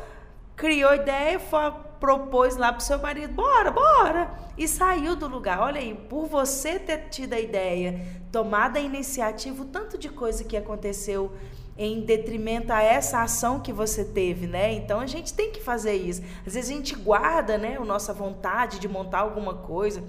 criou 0.56 0.94
ideia, 0.94 1.38
foi, 1.38 1.72
propôs 2.00 2.56
lá 2.56 2.72
pro 2.72 2.82
seu 2.82 2.98
marido, 2.98 3.32
bora, 3.34 3.70
bora, 3.70 4.30
e 4.56 4.66
saiu 4.66 5.14
do 5.14 5.28
lugar. 5.28 5.60
Olha 5.60 5.80
aí, 5.80 5.94
por 5.94 6.26
você 6.26 6.78
ter 6.78 7.08
tido 7.10 7.34
a 7.34 7.40
ideia, 7.40 8.00
tomado 8.30 8.76
a 8.76 8.80
iniciativa, 8.80 9.62
o 9.62 9.66
tanto 9.66 9.98
de 9.98 10.08
coisa 10.08 10.42
que 10.44 10.56
aconteceu 10.56 11.32
em 11.76 12.00
detrimento 12.00 12.72
a 12.72 12.82
essa 12.82 13.22
ação 13.22 13.60
que 13.60 13.72
você 13.72 14.04
teve, 14.04 14.46
né? 14.46 14.72
Então 14.72 15.00
a 15.00 15.06
gente 15.06 15.32
tem 15.32 15.50
que 15.50 15.60
fazer 15.60 15.94
isso. 15.94 16.22
Às 16.46 16.54
vezes 16.54 16.70
a 16.70 16.74
gente 16.74 16.94
guarda, 16.94 17.56
né, 17.56 17.76
a 17.80 17.84
nossa 17.84 18.12
vontade 18.12 18.78
de 18.78 18.88
montar 18.88 19.20
alguma 19.20 19.54
coisa 19.54 20.04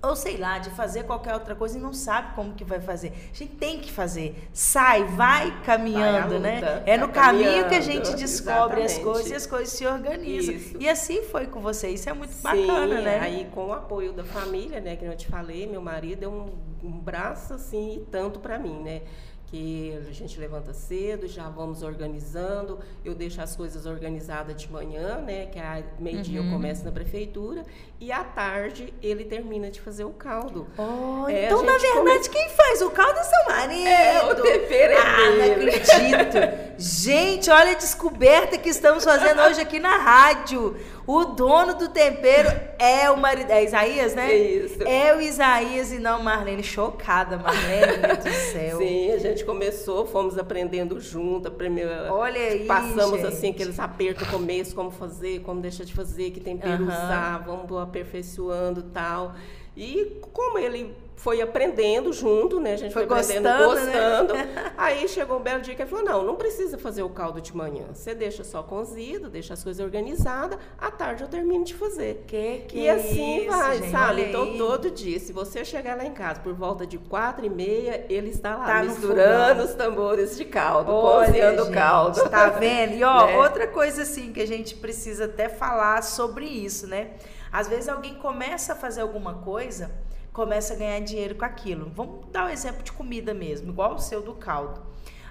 ou 0.00 0.14
sei 0.14 0.36
lá, 0.36 0.58
de 0.58 0.70
fazer 0.70 1.04
qualquer 1.04 1.34
outra 1.34 1.54
coisa 1.54 1.76
e 1.76 1.80
não 1.80 1.92
sabe 1.92 2.34
como 2.34 2.54
que 2.54 2.64
vai 2.64 2.80
fazer. 2.80 3.12
A 3.32 3.36
gente 3.36 3.56
tem 3.56 3.80
que 3.80 3.90
fazer. 3.90 4.48
Sai, 4.52 5.04
vai 5.04 5.62
caminhando, 5.62 6.40
vai 6.40 6.60
né? 6.60 6.82
É 6.86 6.96
no 6.96 7.08
caminho 7.08 7.68
que 7.68 7.74
a 7.74 7.80
gente 7.80 8.14
descobre 8.14 8.82
exatamente. 8.82 8.98
as 8.98 8.98
coisas 8.98 9.30
e 9.30 9.34
as 9.34 9.46
coisas 9.46 9.70
se 9.70 9.86
organizam. 9.86 10.54
Isso. 10.54 10.76
E 10.78 10.88
assim 10.88 11.22
foi 11.24 11.46
com 11.46 11.60
você. 11.60 11.88
Isso 11.88 12.08
é 12.08 12.12
muito 12.12 12.32
Sim, 12.32 12.42
bacana, 12.42 13.00
né? 13.00 13.18
Aí 13.20 13.48
com 13.52 13.66
o 13.66 13.72
apoio 13.72 14.12
da 14.12 14.24
família, 14.24 14.80
né, 14.80 14.94
que 14.96 15.04
eu 15.04 15.16
te 15.16 15.26
falei, 15.26 15.66
meu 15.66 15.82
marido 15.82 16.20
deu 16.20 16.30
um, 16.30 16.86
um 16.86 16.98
braço 16.98 17.54
assim 17.54 17.96
e 17.96 18.00
tanto 18.10 18.38
para 18.38 18.58
mim, 18.58 18.80
né? 18.82 19.02
Que 19.50 19.98
a 20.06 20.12
gente 20.12 20.38
levanta 20.38 20.74
cedo, 20.74 21.26
já 21.26 21.48
vamos 21.48 21.82
organizando. 21.82 22.78
Eu 23.02 23.14
deixo 23.14 23.40
as 23.40 23.56
coisas 23.56 23.86
organizadas 23.86 24.60
de 24.60 24.70
manhã, 24.70 25.18
né? 25.18 25.46
Que 25.46 25.58
a 25.58 25.82
meio-dia 25.98 26.40
uhum. 26.40 26.46
eu 26.46 26.52
começo 26.52 26.84
na 26.84 26.92
prefeitura 26.92 27.64
e 27.98 28.12
à 28.12 28.22
tarde 28.22 28.92
ele 29.02 29.24
termina 29.24 29.70
de 29.70 29.80
fazer 29.80 30.04
o 30.04 30.10
caldo. 30.10 30.66
Oh, 30.76 31.26
é, 31.28 31.46
então, 31.46 31.62
na 31.62 31.78
verdade, 31.78 32.28
come... 32.28 32.28
quem 32.28 32.48
faz 32.50 32.82
o 32.82 32.90
caldo 32.90 33.18
é 33.18 33.24
seu 33.24 33.44
marido. 33.46 33.88
É, 33.88 34.24
o 34.24 34.34
tempero 34.34 34.92
é 34.92 34.98
Ah, 34.98 35.30
não 35.30 35.52
acredito. 35.54 36.76
gente, 36.78 37.50
olha 37.50 37.72
a 37.72 37.74
descoberta 37.74 38.58
que 38.58 38.68
estamos 38.68 39.02
fazendo 39.02 39.40
hoje 39.42 39.60
aqui 39.62 39.78
na 39.78 39.96
rádio. 39.96 40.76
O 41.08 41.24
dono 41.24 41.74
do 41.74 41.88
tempero 41.88 42.50
é 42.78 43.10
o 43.10 43.16
marido. 43.16 43.50
É 43.50 43.64
Isaías, 43.64 44.14
né? 44.14 44.30
Isso. 44.36 44.82
É 44.82 45.16
o 45.16 45.22
Isaías 45.22 45.90
e 45.90 45.98
não 45.98 46.22
Marlene. 46.22 46.62
Chocada, 46.62 47.38
Marlene, 47.38 47.96
meu 47.96 48.14
Deus 48.14 48.24
do 48.24 48.30
céu. 48.52 48.76
Sim, 48.76 49.12
a 49.12 49.16
gente 49.16 49.42
começou, 49.42 50.06
fomos 50.06 50.36
aprendendo 50.36 51.00
junto. 51.00 51.50
Primeira, 51.50 52.12
Olha 52.12 52.38
aí. 52.38 52.66
Passamos 52.66 53.22
gente. 53.22 53.26
assim, 53.26 53.50
aqueles 53.52 53.80
apertos 53.80 54.26
no 54.26 54.32
começo, 54.34 54.74
como 54.74 54.90
fazer, 54.90 55.40
como 55.40 55.62
deixar 55.62 55.84
de 55.84 55.94
fazer, 55.94 56.30
que 56.30 56.40
tempero 56.40 56.82
uhum. 56.82 56.90
usar, 56.90 57.38
vamos 57.38 57.74
aperfeiçoando 57.78 58.82
tal. 58.82 59.34
E 59.78 60.20
como 60.32 60.58
ele 60.58 60.92
foi 61.18 61.40
aprendendo 61.40 62.12
junto, 62.12 62.58
né? 62.58 62.74
A 62.74 62.76
gente 62.76 62.92
foi, 62.92 63.06
foi 63.06 63.20
aprendendo, 63.20 63.64
gostando. 63.64 64.34
Né? 64.34 64.72
Aí 64.78 65.08
chegou 65.08 65.38
um 65.38 65.42
belo 65.42 65.60
dia 65.60 65.74
que 65.76 65.82
ele 65.82 65.88
falou: 65.88 66.04
não, 66.04 66.24
não 66.24 66.34
precisa 66.34 66.76
fazer 66.76 67.04
o 67.04 67.08
caldo 67.08 67.40
de 67.40 67.54
manhã. 67.54 67.84
Você 67.92 68.12
deixa 68.12 68.42
só 68.42 68.60
cozido, 68.60 69.28
deixa 69.28 69.54
as 69.54 69.62
coisas 69.62 69.84
organizadas, 69.84 70.58
à 70.76 70.90
tarde 70.90 71.22
eu 71.22 71.28
termino 71.28 71.64
de 71.64 71.74
fazer. 71.74 72.24
Que 72.26 72.64
que 72.66 72.80
e 72.80 72.90
assim 72.90 73.42
isso, 73.42 73.50
vai, 73.50 73.78
gente, 73.78 73.90
sabe? 73.90 74.22
Então 74.22 74.58
todo 74.58 74.90
dia, 74.90 75.18
se 75.20 75.32
você 75.32 75.64
chegar 75.64 75.96
lá 75.96 76.04
em 76.04 76.12
casa 76.12 76.40
por 76.40 76.54
volta 76.54 76.84
de 76.84 76.98
quatro 76.98 77.46
e 77.46 77.50
meia, 77.50 78.04
ele 78.08 78.30
está 78.30 78.56
lá 78.56 78.66
tá 78.66 78.82
misturando 78.82 79.62
os 79.62 79.74
tambores 79.74 80.36
de 80.36 80.44
caldo, 80.44 80.90
cozinhando 80.90 81.64
o 81.64 81.70
caldo. 81.70 82.28
Tá 82.28 82.48
vendo? 82.48 82.94
E 82.94 83.04
ó, 83.04 83.26
né? 83.26 83.38
outra 83.38 83.68
coisa 83.68 84.02
assim 84.02 84.32
que 84.32 84.40
a 84.40 84.46
gente 84.46 84.74
precisa 84.74 85.26
até 85.26 85.48
falar 85.48 86.02
sobre 86.02 86.46
isso, 86.46 86.86
né? 86.86 87.10
Às 87.52 87.68
vezes 87.68 87.88
alguém 87.88 88.14
começa 88.16 88.72
a 88.72 88.76
fazer 88.76 89.00
alguma 89.00 89.34
coisa 89.34 89.90
começa 90.38 90.72
a 90.72 90.76
ganhar 90.76 91.00
dinheiro 91.00 91.34
com 91.34 91.44
aquilo. 91.44 91.90
Vamos 91.96 92.26
dar 92.30 92.46
um 92.46 92.48
exemplo 92.48 92.84
de 92.84 92.92
comida 92.92 93.34
mesmo, 93.34 93.72
igual 93.72 93.96
o 93.96 93.98
seu 93.98 94.22
do 94.22 94.34
caldo. 94.34 94.80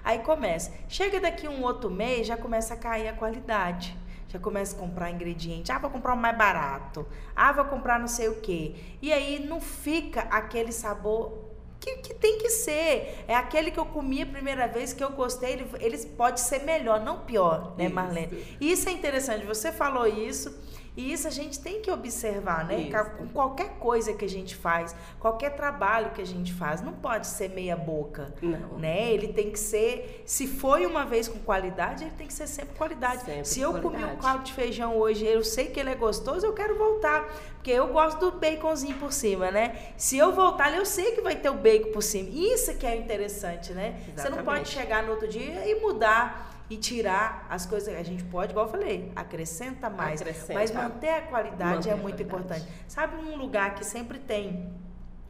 Aí 0.04 0.18
começa, 0.18 0.70
chega 0.86 1.18
daqui 1.18 1.48
um 1.48 1.62
outro 1.62 1.90
mês, 1.90 2.26
já 2.26 2.36
começa 2.36 2.74
a 2.74 2.76
cair 2.76 3.08
a 3.08 3.14
qualidade. 3.14 3.96
Já 4.28 4.38
começa 4.38 4.76
a 4.76 4.78
comprar 4.78 5.10
ingrediente. 5.10 5.72
Ah, 5.72 5.78
vou 5.78 5.88
comprar 5.88 6.12
o 6.12 6.16
mais 6.16 6.36
barato. 6.36 7.06
Ah, 7.34 7.50
vou 7.52 7.64
comprar 7.64 7.98
não 7.98 8.06
sei 8.06 8.28
o 8.28 8.34
quê. 8.42 8.74
E 9.00 9.10
aí 9.10 9.46
não 9.46 9.58
fica 9.58 10.20
aquele 10.30 10.70
sabor 10.70 11.32
que, 11.80 11.96
que, 11.96 12.12
tem 12.12 12.36
que 12.36 12.50
ser. 12.50 13.24
É 13.26 13.34
aquele 13.34 13.70
que 13.70 13.80
eu 13.80 13.86
comi 13.86 14.20
a 14.20 14.26
primeira 14.26 14.68
vez 14.68 14.92
que 14.92 15.02
eu 15.02 15.10
gostei, 15.10 15.52
ele, 15.54 15.66
ele 15.80 15.96
pode 16.08 16.40
ser 16.40 16.62
melhor, 16.64 17.00
não 17.00 17.20
pior, 17.20 17.74
né, 17.78 17.88
Marlene? 17.88 18.36
Isso. 18.36 18.56
isso 18.60 18.88
é 18.90 18.92
interessante. 18.92 19.46
Você 19.46 19.72
falou 19.72 20.06
isso. 20.06 20.54
E 20.98 21.12
isso 21.12 21.28
a 21.28 21.30
gente 21.30 21.60
tem 21.60 21.80
que 21.80 21.92
observar, 21.92 22.66
né? 22.66 22.80
Isso. 22.80 23.10
Com 23.16 23.28
qualquer 23.28 23.78
coisa 23.78 24.12
que 24.12 24.24
a 24.24 24.28
gente 24.28 24.56
faz, 24.56 24.96
qualquer 25.20 25.50
trabalho 25.50 26.10
que 26.10 26.20
a 26.20 26.26
gente 26.26 26.52
faz, 26.52 26.82
não 26.82 26.92
pode 26.92 27.28
ser 27.28 27.50
meia 27.50 27.76
boca, 27.76 28.34
não. 28.42 28.76
né? 28.80 29.12
Ele 29.12 29.28
tem 29.28 29.48
que 29.48 29.60
ser, 29.60 30.24
se 30.26 30.48
foi 30.48 30.84
uma 30.86 31.04
vez 31.04 31.28
com 31.28 31.38
qualidade, 31.38 32.02
ele 32.02 32.14
tem 32.18 32.26
que 32.26 32.34
ser 32.34 32.48
sempre 32.48 32.74
qualidade. 32.76 33.22
Sempre 33.22 33.44
se 33.44 33.60
eu 33.60 33.70
qualidade. 33.70 34.02
comi 34.02 34.12
um 34.12 34.16
caldo 34.16 34.42
de 34.42 34.52
feijão 34.52 34.96
hoje, 34.96 35.24
eu 35.24 35.44
sei 35.44 35.66
que 35.66 35.78
ele 35.78 35.90
é 35.90 35.94
gostoso, 35.94 36.44
eu 36.44 36.52
quero 36.52 36.76
voltar, 36.76 37.32
porque 37.54 37.70
eu 37.70 37.86
gosto 37.92 38.18
do 38.18 38.36
baconzinho 38.36 38.98
por 38.98 39.12
cima, 39.12 39.52
né? 39.52 39.92
Se 39.96 40.18
eu 40.18 40.32
voltar, 40.32 40.76
eu 40.76 40.84
sei 40.84 41.12
que 41.12 41.20
vai 41.20 41.36
ter 41.36 41.48
o 41.48 41.54
bacon 41.54 41.92
por 41.92 42.02
cima. 42.02 42.28
Isso 42.28 42.76
que 42.76 42.84
é 42.84 42.96
interessante, 42.96 43.72
né? 43.72 43.90
Exatamente. 44.00 44.20
Você 44.20 44.28
não 44.30 44.44
pode 44.44 44.68
chegar 44.68 45.04
no 45.04 45.12
outro 45.12 45.28
dia 45.28 45.64
e 45.64 45.80
mudar 45.80 46.57
e 46.70 46.76
tirar 46.76 47.46
as 47.48 47.66
coisas. 47.66 47.94
A 47.94 48.02
gente 48.02 48.24
pode, 48.24 48.52
igual 48.52 48.66
eu 48.66 48.70
falei, 48.70 49.12
acrescenta 49.16 49.88
mais. 49.88 50.20
Acrescenta. 50.20 50.54
Mas 50.54 50.70
manter 50.70 51.10
a 51.10 51.22
qualidade 51.22 51.76
manter 51.76 51.90
é 51.90 51.94
muito 51.94 52.24
qualidade. 52.24 52.62
importante. 52.62 52.84
Sabe 52.86 53.16
um 53.16 53.36
lugar 53.36 53.74
que 53.74 53.84
sempre 53.84 54.18
tem 54.18 54.70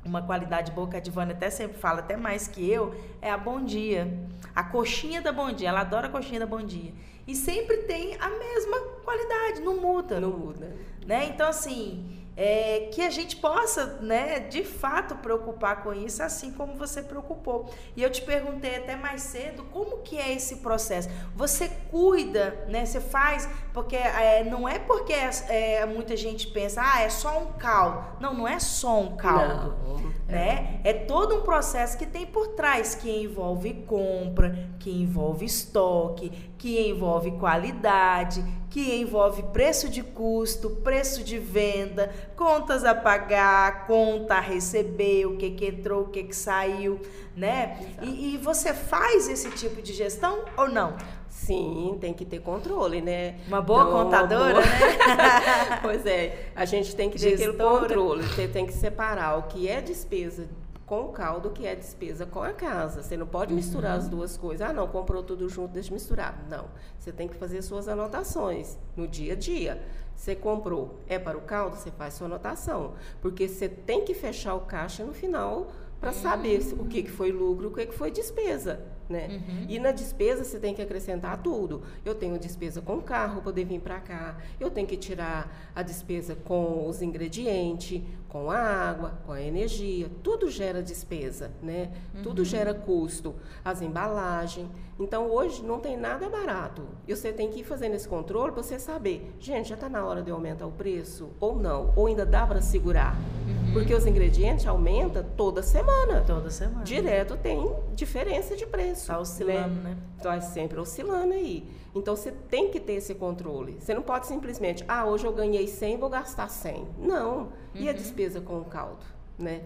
uma 0.04 0.22
qualidade 0.22 0.72
boa, 0.72 0.88
que 0.88 0.96
a 0.96 1.00
Divana 1.00 1.32
até 1.32 1.50
sempre 1.50 1.78
fala, 1.78 2.00
até 2.00 2.16
mais 2.16 2.48
que 2.48 2.68
eu, 2.68 2.94
é 3.20 3.30
a 3.30 3.36
Bom 3.36 3.62
Dia. 3.62 4.12
A 4.54 4.64
coxinha 4.64 5.20
da 5.20 5.32
Bom 5.32 5.52
Dia. 5.52 5.68
Ela 5.68 5.80
adora 5.80 6.08
a 6.08 6.10
coxinha 6.10 6.40
da 6.40 6.46
Bom 6.46 6.62
Dia. 6.62 6.92
E 7.26 7.36
sempre 7.36 7.78
tem 7.78 8.16
a 8.18 8.30
mesma 8.30 8.80
qualidade, 9.04 9.60
não 9.60 9.80
muda. 9.80 10.18
Não 10.18 10.30
muda. 10.30 10.74
Né? 11.06 11.26
Então, 11.26 11.48
assim, 11.48 12.17
é, 12.40 12.88
que 12.92 13.02
a 13.02 13.10
gente 13.10 13.34
possa, 13.34 13.98
né, 14.00 14.38
de 14.38 14.62
fato 14.62 15.16
preocupar 15.16 15.82
com 15.82 15.92
isso, 15.92 16.22
assim 16.22 16.52
como 16.52 16.76
você 16.76 17.02
preocupou. 17.02 17.68
E 17.96 18.02
eu 18.02 18.08
te 18.08 18.22
perguntei 18.22 18.76
até 18.76 18.94
mais 18.94 19.22
cedo 19.22 19.64
como 19.72 19.98
que 20.02 20.16
é 20.16 20.32
esse 20.32 20.58
processo. 20.58 21.08
Você 21.34 21.68
cuida, 21.90 22.64
né? 22.68 22.86
Você 22.86 23.00
faz, 23.00 23.48
porque 23.74 23.96
é, 23.96 24.44
não 24.44 24.68
é 24.68 24.78
porque 24.78 25.12
é, 25.48 25.84
muita 25.84 26.16
gente 26.16 26.46
pensa, 26.46 26.80
ah, 26.80 27.02
é 27.02 27.10
só 27.10 27.42
um 27.42 27.46
caldo. 27.54 28.06
Não, 28.20 28.32
não 28.32 28.46
é 28.46 28.60
só 28.60 29.00
um 29.00 29.16
caldo, 29.16 29.76
não, 29.84 29.96
né? 30.28 30.80
É. 30.84 30.90
é 30.90 30.92
todo 30.92 31.34
um 31.34 31.40
processo 31.40 31.98
que 31.98 32.06
tem 32.06 32.24
por 32.24 32.48
trás 32.48 32.94
que 32.94 33.10
envolve 33.10 33.82
compra, 33.84 34.56
que 34.78 34.92
envolve 34.92 35.44
estoque, 35.44 36.30
que 36.56 36.88
envolve 36.88 37.32
qualidade, 37.32 38.44
que 38.70 38.96
envolve 38.96 39.42
preço 39.44 39.88
de 39.88 40.02
custo, 40.02 40.70
preço 40.70 41.24
de 41.24 41.38
venda, 41.38 42.12
contas 42.36 42.84
a 42.84 42.94
pagar, 42.94 43.86
conta 43.86 44.34
a 44.34 44.40
receber, 44.40 45.26
o 45.26 45.36
que, 45.36 45.50
que 45.50 45.66
entrou, 45.66 46.02
o 46.02 46.08
que, 46.08 46.24
que 46.24 46.36
saiu, 46.36 47.00
né? 47.34 47.94
E, 48.02 48.34
e 48.34 48.38
você 48.38 48.74
faz 48.74 49.28
esse 49.28 49.50
tipo 49.52 49.80
de 49.80 49.92
gestão 49.92 50.44
ou 50.56 50.68
não? 50.68 50.96
Sim, 51.28 51.96
tem 52.00 52.12
que 52.12 52.24
ter 52.24 52.40
controle, 52.40 53.00
né? 53.00 53.36
Uma 53.46 53.62
boa 53.62 53.84
então, 53.84 54.04
contadora, 54.04 54.54
boa... 54.54 54.64
né? 54.64 55.78
pois 55.80 56.04
é, 56.04 56.50
a 56.54 56.64
gente 56.64 56.94
tem 56.94 57.08
que 57.08 57.18
ter 57.18 57.34
aquele 57.34 57.52
controle, 57.54 58.22
você 58.24 58.48
tem 58.48 58.66
que 58.66 58.72
separar 58.72 59.38
o 59.38 59.42
que 59.44 59.68
é 59.68 59.80
despesa 59.80 60.46
com 60.88 61.02
o 61.02 61.08
caldo, 61.12 61.50
que 61.50 61.66
é 61.66 61.76
despesa 61.76 62.24
com 62.24 62.42
a 62.42 62.52
casa. 62.52 63.02
Você 63.02 63.16
não 63.16 63.26
pode 63.26 63.52
misturar 63.52 63.92
uhum. 63.92 63.98
as 63.98 64.08
duas 64.08 64.36
coisas. 64.36 64.68
Ah, 64.68 64.72
não, 64.72 64.88
comprou 64.88 65.22
tudo 65.22 65.48
junto, 65.48 65.72
deixa 65.72 65.92
misturar. 65.92 66.44
Não, 66.48 66.66
você 66.98 67.12
tem 67.12 67.28
que 67.28 67.36
fazer 67.36 67.60
suas 67.62 67.86
anotações 67.86 68.78
no 68.96 69.06
dia 69.06 69.34
a 69.34 69.36
dia. 69.36 69.82
Você 70.16 70.34
comprou, 70.34 70.98
é 71.06 71.18
para 71.18 71.36
o 71.36 71.42
caldo, 71.42 71.76
você 71.76 71.90
faz 71.90 72.14
sua 72.14 72.26
anotação. 72.26 72.94
Porque 73.20 73.46
você 73.46 73.68
tem 73.68 74.04
que 74.04 74.14
fechar 74.14 74.54
o 74.54 74.62
caixa 74.62 75.04
no 75.04 75.12
final 75.12 75.70
para 76.00 76.12
saber 76.12 76.60
o 76.78 76.86
que, 76.86 77.02
que 77.02 77.10
foi 77.10 77.30
lucro, 77.30 77.68
o 77.68 77.70
que, 77.72 77.86
que 77.86 77.94
foi 77.94 78.10
despesa. 78.10 78.80
Né? 79.08 79.28
Uhum. 79.30 79.66
E 79.68 79.78
na 79.78 79.90
despesa 79.90 80.44
você 80.44 80.58
tem 80.58 80.74
que 80.74 80.82
acrescentar 80.82 81.42
tudo. 81.42 81.82
Eu 82.04 82.14
tenho 82.14 82.38
despesa 82.38 82.82
com 82.82 82.96
o 82.96 83.02
carro, 83.02 83.40
poder 83.40 83.64
vir 83.64 83.80
para 83.80 83.98
cá. 84.00 84.36
Eu 84.60 84.70
tenho 84.70 84.86
que 84.86 84.96
tirar 84.96 85.70
a 85.74 85.82
despesa 85.82 86.36
com 86.36 86.86
os 86.86 87.00
ingredientes, 87.00 88.02
com 88.28 88.50
a 88.50 88.58
água, 88.58 89.18
com 89.24 89.32
a 89.32 89.40
energia. 89.40 90.10
Tudo 90.22 90.50
gera 90.50 90.82
despesa, 90.82 91.50
né? 91.62 91.90
Uhum. 92.14 92.22
Tudo 92.22 92.44
gera 92.44 92.74
custo. 92.74 93.34
As 93.64 93.80
embalagens. 93.80 94.68
Então 95.00 95.30
hoje 95.30 95.62
não 95.62 95.78
tem 95.78 95.96
nada 95.96 96.28
barato. 96.28 96.82
E 97.06 97.14
você 97.14 97.32
tem 97.32 97.48
que 97.48 97.60
ir 97.60 97.64
fazendo 97.64 97.94
esse 97.94 98.08
controle 98.08 98.52
para 98.52 98.62
você 98.62 98.78
saber, 98.78 99.32
gente, 99.38 99.68
já 99.68 99.74
está 99.74 99.88
na 99.88 100.04
hora 100.04 100.22
de 100.22 100.30
aumentar 100.30 100.66
o 100.66 100.72
preço 100.72 101.30
ou 101.40 101.56
não? 101.56 101.92
Ou 101.96 102.08
ainda 102.08 102.26
dá 102.26 102.46
para 102.46 102.60
segurar? 102.60 103.16
Uhum. 103.16 103.72
Porque 103.72 103.94
os 103.94 104.06
ingredientes 104.06 104.66
aumentam 104.66 105.24
toda 105.36 105.62
semana. 105.62 106.22
Toda 106.26 106.50
semana. 106.50 106.84
Direto 106.84 107.36
tem 107.36 107.72
diferença 107.94 108.56
de 108.56 108.66
preço. 108.66 108.97
Está 109.02 109.18
oscilando, 109.18 109.74
né? 109.82 109.96
Está 110.16 110.32
né? 110.32 110.40
sempre 110.40 110.78
oscilando 110.78 111.32
aí. 111.32 111.68
Então 111.94 112.14
você 112.14 112.30
tem 112.30 112.70
que 112.70 112.78
ter 112.78 112.94
esse 112.94 113.14
controle. 113.14 113.76
Você 113.80 113.94
não 113.94 114.02
pode 114.02 114.26
simplesmente, 114.26 114.84
ah, 114.86 115.06
hoje 115.06 115.26
eu 115.26 115.32
ganhei 115.32 115.66
100, 115.66 115.96
vou 115.96 116.08
gastar 116.08 116.48
100. 116.48 116.86
Não. 116.98 117.48
E 117.74 117.84
uhum. 117.84 117.90
a 117.90 117.92
despesa 117.92 118.40
com 118.40 118.58
o 118.58 118.64
caldo, 118.64 119.04
né? 119.38 119.62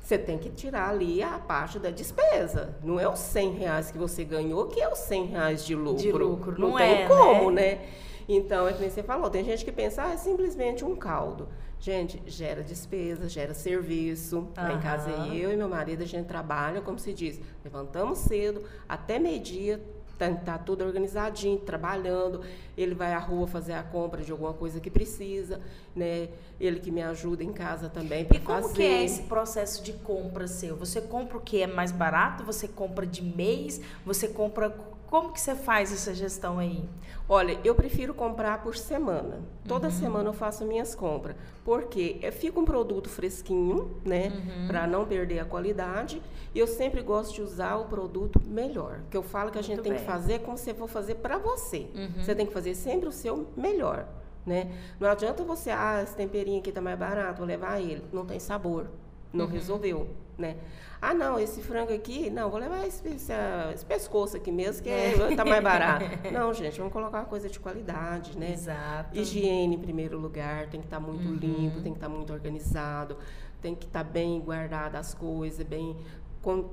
Você 0.00 0.18
tem 0.18 0.36
que 0.36 0.50
tirar 0.50 0.90
ali 0.90 1.22
a 1.22 1.38
parte 1.38 1.78
da 1.78 1.90
despesa. 1.90 2.76
Não 2.84 3.00
é 3.00 3.08
os 3.08 3.20
100 3.20 3.52
reais 3.52 3.90
que 3.90 3.96
você 3.96 4.22
ganhou 4.22 4.66
que 4.66 4.78
é 4.78 4.86
os 4.86 4.98
100 4.98 5.26
reais 5.26 5.64
de 5.64 5.74
lucro. 5.74 6.02
De 6.02 6.12
lucro, 6.12 6.60
não, 6.60 6.70
não 6.70 6.76
tem 6.76 7.04
é, 7.04 7.08
como, 7.08 7.50
né? 7.50 7.76
né? 7.76 7.88
Então, 8.28 8.66
é 8.66 8.72
que 8.72 8.88
você 8.88 9.02
falou, 9.02 9.28
tem 9.30 9.44
gente 9.44 9.64
que 9.64 9.72
pensa, 9.72 10.02
ah, 10.02 10.12
é 10.12 10.16
simplesmente 10.16 10.84
um 10.84 10.96
caldo. 10.96 11.48
Gente, 11.78 12.22
gera 12.26 12.62
despesa, 12.62 13.28
gera 13.28 13.52
serviço. 13.52 14.38
Uhum. 14.38 14.48
Lá 14.56 14.72
em 14.72 14.80
casa 14.80 15.10
eu 15.10 15.52
e 15.52 15.56
meu 15.56 15.68
marido, 15.68 16.02
a 16.02 16.06
gente 16.06 16.26
trabalha, 16.26 16.80
como 16.80 16.98
se 16.98 17.12
diz, 17.12 17.38
levantamos 17.62 18.18
cedo, 18.18 18.62
até 18.88 19.18
meio-dia, 19.18 19.82
tá, 20.18 20.32
tá 20.32 20.58
tudo 20.58 20.84
organizadinho, 20.84 21.58
trabalhando. 21.58 22.40
Ele 22.76 22.94
vai 22.94 23.12
à 23.12 23.18
rua 23.18 23.46
fazer 23.46 23.74
a 23.74 23.82
compra 23.82 24.22
de 24.22 24.32
alguma 24.32 24.54
coisa 24.54 24.80
que 24.80 24.90
precisa, 24.90 25.60
né? 25.94 26.28
Ele 26.58 26.80
que 26.80 26.90
me 26.90 27.02
ajuda 27.02 27.44
em 27.44 27.52
casa 27.52 27.88
também 27.88 28.24
para 28.24 28.40
fazer. 28.40 28.58
E 28.58 28.62
como 28.62 28.74
que 28.74 28.82
é 28.82 29.04
esse 29.04 29.22
processo 29.24 29.82
de 29.82 29.92
compra 29.92 30.46
seu? 30.46 30.76
Você 30.76 31.00
compra 31.00 31.36
o 31.36 31.40
que 31.40 31.62
é 31.62 31.66
mais 31.66 31.92
barato? 31.92 32.44
Você 32.44 32.66
compra 32.66 33.06
de 33.06 33.22
mês? 33.22 33.80
Você 34.06 34.28
compra 34.28 34.74
como 35.14 35.32
que 35.32 35.40
você 35.40 35.54
faz 35.54 35.92
essa 35.92 36.12
gestão 36.12 36.58
aí? 36.58 36.88
Olha, 37.28 37.56
eu 37.62 37.72
prefiro 37.72 38.12
comprar 38.12 38.64
por 38.64 38.76
semana. 38.76 39.42
Toda 39.64 39.86
uhum. 39.86 39.92
semana 39.92 40.28
eu 40.30 40.32
faço 40.32 40.64
minhas 40.64 40.92
compras. 40.92 41.36
Porque 41.64 42.18
fica 42.32 42.58
um 42.58 42.64
produto 42.64 43.08
fresquinho, 43.08 43.96
né? 44.04 44.32
Uhum. 44.34 44.66
Para 44.66 44.88
não 44.88 45.06
perder 45.06 45.38
a 45.38 45.44
qualidade. 45.44 46.20
E 46.52 46.58
eu 46.58 46.66
sempre 46.66 47.00
gosto 47.00 47.32
de 47.32 47.42
usar 47.42 47.76
o 47.76 47.84
produto 47.84 48.42
melhor. 48.44 49.02
Que 49.08 49.16
eu 49.16 49.22
falo 49.22 49.52
que 49.52 49.58
a 49.58 49.62
gente 49.62 49.76
Muito 49.76 49.84
tem 49.84 49.92
bem. 49.92 50.00
que 50.00 50.04
fazer 50.04 50.40
como 50.40 50.58
você 50.58 50.74
for 50.74 50.88
fazer 50.88 51.14
para 51.14 51.38
você. 51.38 51.86
Uhum. 51.94 52.20
Você 52.20 52.34
tem 52.34 52.44
que 52.44 52.52
fazer 52.52 52.74
sempre 52.74 53.08
o 53.08 53.12
seu 53.12 53.46
melhor. 53.56 54.08
Né? 54.44 54.72
Não 54.98 55.08
adianta 55.08 55.44
você, 55.44 55.70
ah, 55.70 56.02
esse 56.02 56.16
temperinho 56.16 56.58
aqui 56.58 56.72
tá 56.72 56.80
mais 56.80 56.98
barato, 56.98 57.38
vou 57.38 57.46
levar 57.46 57.80
ele. 57.80 58.02
Não 58.12 58.26
tem 58.26 58.40
sabor. 58.40 58.90
Não 59.32 59.44
uhum. 59.44 59.50
resolveu, 59.52 60.08
né? 60.38 60.56
Ah, 61.00 61.12
não, 61.12 61.38
esse 61.38 61.60
frango 61.60 61.92
aqui, 61.92 62.30
não, 62.30 62.50
vou 62.50 62.58
levar 62.58 62.86
esse, 62.86 63.06
esse, 63.08 63.32
esse 63.74 63.84
pescoço 63.84 64.36
aqui 64.36 64.50
mesmo, 64.50 64.82
que 64.82 64.88
é. 64.88 65.34
tá 65.36 65.44
mais 65.44 65.62
barato. 65.62 66.06
não, 66.32 66.52
gente, 66.54 66.78
vamos 66.78 66.92
colocar 66.92 67.18
uma 67.18 67.26
coisa 67.26 67.48
de 67.48 67.60
qualidade, 67.60 68.38
né? 68.38 68.52
Exato. 68.52 69.16
Higiene 69.16 69.74
em 69.74 69.78
primeiro 69.78 70.18
lugar, 70.18 70.66
tem 70.68 70.80
que 70.80 70.86
estar 70.86 71.00
tá 71.00 71.06
muito 71.06 71.28
uhum. 71.28 71.34
limpo, 71.34 71.82
tem 71.82 71.92
que 71.92 71.98
estar 71.98 72.08
tá 72.08 72.14
muito 72.14 72.32
organizado, 72.32 73.18
tem 73.60 73.74
que 73.74 73.84
estar 73.84 74.02
tá 74.02 74.10
bem 74.10 74.40
guardado 74.40 74.96
as 74.96 75.12
coisas, 75.12 75.64
bem. 75.66 75.96
Com, 76.40 76.70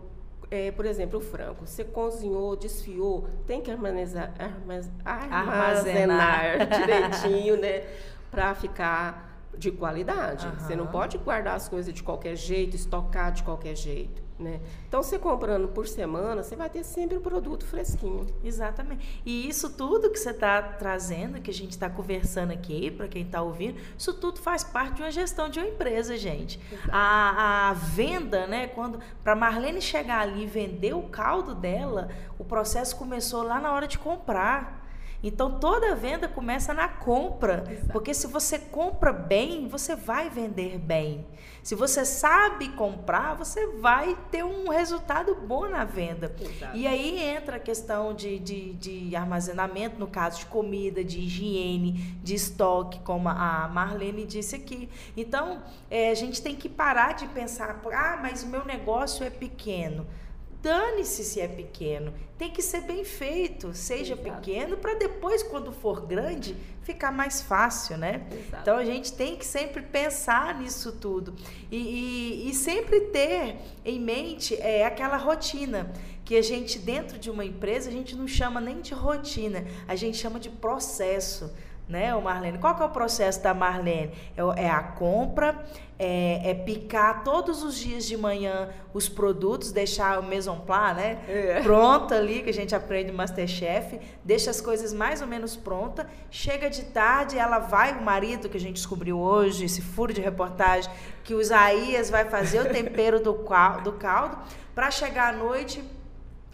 é, 0.50 0.72
por 0.72 0.86
exemplo, 0.86 1.20
o 1.20 1.22
frango. 1.22 1.66
Você 1.66 1.84
cozinhou, 1.84 2.56
desfiou, 2.56 3.28
tem 3.46 3.62
que 3.62 3.70
armazenar, 3.70 4.34
armazenar, 4.40 5.34
armazenar 5.34 6.68
direitinho, 6.80 7.58
né? 7.58 7.84
Para 8.30 8.56
ficar 8.56 9.31
de 9.58 9.72
qualidade. 9.72 10.48
Uhum. 10.48 10.60
Você 10.60 10.76
não 10.76 10.88
pode 10.88 11.18
guardar 11.18 11.56
as 11.56 11.68
coisas 11.68 11.94
de 11.94 12.04
qualquer 12.04 12.36
jeito, 12.36 12.76
estocar 12.76 13.32
de 13.32 13.44
qualquer 13.44 13.76
jeito. 13.76 14.22
Né? 14.42 14.60
Então, 14.88 15.04
você 15.04 15.20
comprando 15.20 15.68
por 15.68 15.88
semana, 15.88 16.42
você 16.42 16.56
vai 16.56 16.70
ter 16.70 16.84
sempre 16.84 17.16
o 17.16 17.22
produto 17.22 17.64
fresquinho. 17.64 18.26
Exatamente. 18.44 19.22
E 19.24 19.48
isso 19.48 19.70
tudo 19.70 20.10
que 20.10 20.18
você 20.18 20.32
está 20.32 20.62
trazendo, 20.62 21.40
que 21.40 21.52
a 21.52 21.54
gente 21.54 21.72
está 21.72 21.90
conversando 21.90 22.52
aqui, 22.52 22.90
para 22.90 23.08
quem 23.08 23.22
está 23.22 23.42
ouvindo, 23.42 23.80
isso 23.96 24.14
tudo 24.16 24.40
faz 24.40 24.64
parte 24.64 24.96
de 24.96 25.04
uma 25.04 25.12
gestão 25.12 25.48
de 25.48 25.60
uma 25.60 25.68
empresa, 25.68 26.18
gente. 26.18 26.60
A, 26.92 27.70
a, 27.70 27.74
venda, 27.74 28.48
né? 28.48 28.68
Quando 28.68 29.00
para 29.24 29.36
Marlene 29.36 29.82
chegar 29.82 30.22
ali 30.22 30.44
e 30.44 30.48
vender 30.48 30.96
o 30.96 31.04
caldo 31.04 31.54
dela, 31.54 32.10
o 32.40 32.44
processo 32.44 32.96
começou 32.96 33.44
lá 33.44 33.60
na 33.60 33.72
hora 33.72 33.88
de 33.88 34.00
comprar. 34.00 34.81
Então 35.24 35.60
toda 35.60 35.96
venda 35.96 36.28
começa 36.28 36.74
na 36.74 36.88
compra, 36.88 37.64
Exato. 37.70 37.92
porque 37.92 38.14
se 38.14 38.28
você 38.28 38.58
compra 38.58 39.14
bem, 39.14 39.68
você 39.68 39.96
vai 39.96 40.30
vender 40.30 40.80
bem. 40.80 41.26
Se 41.62 41.76
você 41.76 42.04
sabe 42.04 42.70
comprar, 42.70 43.36
você 43.36 43.68
vai 43.78 44.18
ter 44.32 44.44
um 44.44 44.70
resultado 44.70 45.36
bom 45.36 45.68
na 45.68 45.84
venda. 45.84 46.36
Exato. 46.40 46.76
E 46.76 46.88
aí 46.88 47.20
entra 47.20 47.58
a 47.58 47.60
questão 47.60 48.16
de, 48.16 48.40
de, 48.40 48.74
de, 48.74 49.16
armazenamento, 49.16 50.00
no 50.00 50.08
caso 50.08 50.40
de 50.40 50.48
comida, 50.48 51.04
de 51.04 51.20
higiene, 51.20 52.18
de 52.24 52.34
estoque, 52.34 53.00
como 53.02 53.30
a 53.30 53.70
Marlene 53.72 54.26
disse 54.26 54.56
aqui. 54.56 54.90
Então, 55.16 55.62
é, 55.90 56.10
a 56.10 56.16
gente 56.16 56.42
tem 56.42 56.56
que 56.56 56.68
parar 56.68 57.14
de 57.14 57.28
pensar, 57.28 57.80
ah, 57.94 58.20
mas 58.20 58.42
o 58.42 58.48
meu 58.48 58.66
negócio 58.66 59.24
é 59.24 59.30
pequeno. 59.30 60.08
Dane-se 60.62 61.24
se 61.24 61.40
é 61.40 61.48
pequeno. 61.48 62.14
Tem 62.38 62.52
que 62.52 62.62
ser 62.62 62.82
bem 62.82 63.04
feito, 63.04 63.74
seja 63.74 64.14
Exato. 64.14 64.30
pequeno, 64.30 64.78
para 64.78 64.94
depois, 64.94 65.42
quando 65.42 65.72
for 65.72 66.06
grande, 66.06 66.56
ficar 66.84 67.12
mais 67.12 67.42
fácil, 67.42 67.98
né? 67.98 68.28
Exato. 68.32 68.62
Então 68.62 68.78
a 68.78 68.86
gente 68.86 69.14
tem 69.14 69.36
que 69.36 69.46
sempre 69.46 69.82
pensar 69.82 70.60
nisso 70.60 70.92
tudo. 70.92 71.36
E, 71.72 71.78
e, 71.78 72.50
e 72.50 72.54
sempre 72.54 73.02
ter 73.02 73.58
em 73.84 74.00
mente 74.00 74.56
é, 74.56 74.86
aquela 74.86 75.18
rotina 75.18 75.92
que 76.24 76.36
a 76.36 76.42
gente, 76.42 76.80
dentro 76.80 77.18
de 77.18 77.30
uma 77.30 77.44
empresa, 77.44 77.90
a 77.90 77.92
gente 77.92 78.16
não 78.16 78.28
chama 78.28 78.62
nem 78.62 78.82
de 78.82 78.94
rotina, 78.94 79.66
a 79.88 79.96
gente 79.96 80.18
chama 80.18 80.40
de 80.40 80.50
processo 80.50 81.52
né, 81.92 82.16
o 82.16 82.22
Marlene? 82.22 82.58
Qual 82.58 82.74
que 82.74 82.82
é 82.82 82.86
o 82.86 82.90
processo 82.90 83.44
da 83.44 83.54
Marlene? 83.54 84.12
É, 84.36 84.64
é 84.64 84.70
a 84.70 84.82
compra, 84.82 85.64
é, 86.00 86.50
é, 86.50 86.54
picar 86.54 87.24
todos 87.24 87.62
os 87.62 87.78
dias 87.78 88.06
de 88.06 88.18
manhã 88.18 88.70
os 88.94 89.08
produtos, 89.08 89.72
deixar 89.72 90.20
o 90.20 90.24
maison 90.24 90.58
plat, 90.62 90.96
né? 90.96 91.20
É. 91.28 91.62
Pronta 91.62 92.16
ali, 92.16 92.42
que 92.42 92.50
a 92.50 92.54
gente 92.54 92.74
aprende 92.74 93.12
no 93.12 93.18
Masterchef, 93.18 94.00
deixa 94.24 94.50
as 94.50 94.60
coisas 94.60 94.94
mais 94.94 95.22
ou 95.22 95.28
menos 95.28 95.56
prontas, 95.56 96.08
chega 96.32 96.70
de 96.70 96.86
tarde, 96.86 97.38
ela 97.38 97.60
vai, 97.60 97.94
o 97.94 98.02
marido 98.02 98.50
que 98.50 98.58
a 98.58 98.60
gente 98.60 98.76
descobriu 98.76 99.20
hoje, 99.20 99.66
esse 99.66 99.82
furo 99.82 100.14
de 100.14 100.22
reportagem, 100.22 100.90
que 101.24 101.36
o 101.36 101.42
Isaías 101.42 102.10
vai 102.10 102.26
fazer 102.26 102.62
o 102.62 102.70
tempero 102.70 103.20
do, 103.20 103.34
do 103.84 103.92
caldo, 103.94 104.40
para 104.74 104.90
chegar 104.90 105.34
à 105.34 105.38
noite 105.38 105.84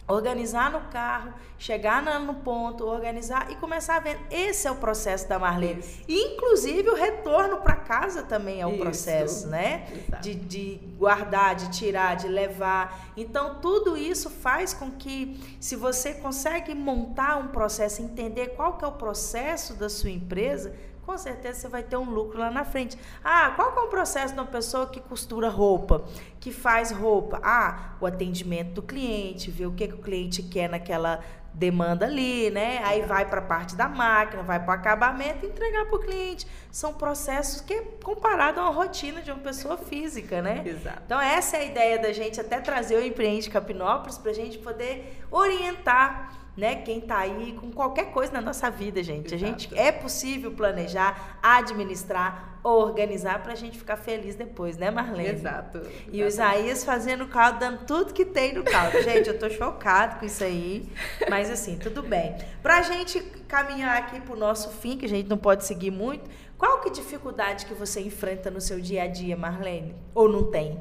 organizar 0.08 0.72
no 0.72 0.80
carro, 0.90 1.34
chegar 1.58 2.02
no 2.02 2.34
ponto, 2.34 2.86
organizar 2.86 3.50
e 3.50 3.56
começar 3.56 3.96
a 3.96 4.00
vender. 4.00 4.20
Esse 4.30 4.66
é 4.66 4.70
o 4.70 4.76
processo 4.76 5.28
da 5.28 5.38
Marlene. 5.38 5.80
Isso. 5.80 6.02
Inclusive 6.08 6.88
o 6.88 6.94
retorno 6.94 7.58
para 7.58 7.76
casa 7.76 8.22
também 8.22 8.60
é 8.60 8.66
o 8.66 8.70
Isso. 8.70 8.78
processo, 8.78 9.46
né? 9.48 9.86
De, 10.22 10.34
de 10.34 10.80
guardar, 10.96 11.54
de 11.54 11.70
tirar, 11.70 12.16
de 12.16 12.26
levar. 12.26 13.12
Então 13.16 13.56
tudo 13.60 13.96
isso 13.96 14.30
faz 14.30 14.72
com 14.72 14.90
que, 14.90 15.38
se 15.60 15.76
você 15.76 16.14
consegue 16.14 16.74
montar 16.74 17.36
um 17.36 17.48
processo, 17.48 18.00
entender 18.00 18.48
qual 18.48 18.78
que 18.78 18.84
é 18.84 18.88
o 18.88 18.92
processo 18.92 19.74
da 19.74 19.90
sua 19.90 20.10
empresa, 20.10 20.74
com 21.08 21.16
certeza 21.16 21.60
você 21.60 21.68
vai 21.68 21.82
ter 21.82 21.96
um 21.96 22.10
lucro 22.10 22.38
lá 22.38 22.50
na 22.50 22.66
frente. 22.66 22.98
Ah, 23.24 23.54
qual 23.56 23.74
é 23.74 23.80
o 23.80 23.88
processo 23.88 24.34
de 24.34 24.40
uma 24.40 24.46
pessoa 24.46 24.86
que 24.86 25.00
costura 25.00 25.48
roupa, 25.48 26.04
que 26.38 26.52
faz 26.52 26.90
roupa? 26.90 27.40
Ah, 27.42 27.94
o 27.98 28.04
atendimento 28.04 28.72
do 28.74 28.82
cliente, 28.82 29.50
ver 29.50 29.64
o 29.64 29.72
que, 29.72 29.88
que 29.88 29.94
o 29.94 30.02
cliente 30.02 30.42
quer 30.42 30.68
naquela 30.68 31.24
demanda 31.54 32.04
ali, 32.04 32.50
né? 32.50 32.82
Aí 32.84 33.00
vai 33.00 33.24
para 33.24 33.38
a 33.38 33.42
parte 33.42 33.74
da 33.74 33.88
máquina, 33.88 34.42
vai 34.42 34.60
para 34.60 34.70
o 34.70 34.74
acabamento 34.74 35.46
e 35.46 35.48
entregar 35.48 35.86
para 35.86 35.96
o 35.96 35.98
cliente. 35.98 36.46
São 36.70 36.92
processos 36.92 37.62
que 37.62 37.80
comparado 38.04 38.60
a 38.60 38.64
uma 38.64 38.72
rotina 38.72 39.22
de 39.22 39.30
uma 39.30 39.40
pessoa 39.40 39.78
física, 39.78 40.42
né? 40.42 40.62
Exato. 40.68 41.02
Então 41.06 41.18
essa 41.18 41.56
é 41.56 41.60
a 41.60 41.64
ideia 41.64 41.98
da 41.98 42.12
gente 42.12 42.38
até 42.38 42.60
trazer 42.60 42.96
o 42.96 43.02
Empreende 43.02 43.48
Capinópolis 43.48 44.18
para 44.18 44.30
a 44.30 44.34
gente 44.34 44.58
poder 44.58 45.24
orientar 45.30 46.37
né? 46.58 46.74
Quem 46.74 46.98
está 46.98 47.18
aí 47.18 47.56
com 47.58 47.70
qualquer 47.70 48.10
coisa 48.10 48.32
na 48.32 48.40
nossa 48.40 48.68
vida, 48.68 49.00
gente. 49.00 49.32
Exato. 49.32 49.34
A 49.36 49.38
gente 49.38 49.78
é 49.78 49.92
possível 49.92 50.50
planejar, 50.50 51.38
administrar, 51.40 52.58
organizar 52.64 53.40
para 53.44 53.52
a 53.52 53.54
gente 53.54 53.78
ficar 53.78 53.96
feliz 53.96 54.34
depois, 54.34 54.76
né, 54.76 54.90
Marlene? 54.90 55.28
Exato. 55.28 55.80
E 56.12 56.20
o 56.20 56.26
Isaías 56.26 56.82
fazendo 56.84 57.24
o 57.24 57.28
caldo, 57.28 57.60
dando 57.60 57.86
tudo 57.86 58.12
que 58.12 58.24
tem 58.24 58.54
no 58.54 58.64
caldo. 58.64 59.00
Gente, 59.02 59.28
eu 59.28 59.38
tô 59.38 59.48
chocado 59.48 60.18
com 60.18 60.26
isso 60.26 60.42
aí, 60.42 60.90
mas 61.30 61.48
assim, 61.48 61.78
tudo 61.78 62.02
bem. 62.02 62.34
Para 62.60 62.78
a 62.78 62.82
gente 62.82 63.20
caminhar 63.46 63.96
aqui 63.96 64.20
para 64.20 64.34
o 64.34 64.36
nosso 64.36 64.70
fim, 64.70 64.98
que 64.98 65.06
a 65.06 65.08
gente 65.08 65.28
não 65.28 65.38
pode 65.38 65.64
seguir 65.64 65.92
muito, 65.92 66.28
qual 66.58 66.80
que 66.80 66.90
dificuldade 66.90 67.66
que 67.66 67.74
você 67.74 68.00
enfrenta 68.00 68.50
no 68.50 68.60
seu 68.60 68.80
dia 68.80 69.04
a 69.04 69.06
dia, 69.06 69.36
Marlene? 69.36 69.94
Ou 70.12 70.28
não 70.28 70.50
tem? 70.50 70.76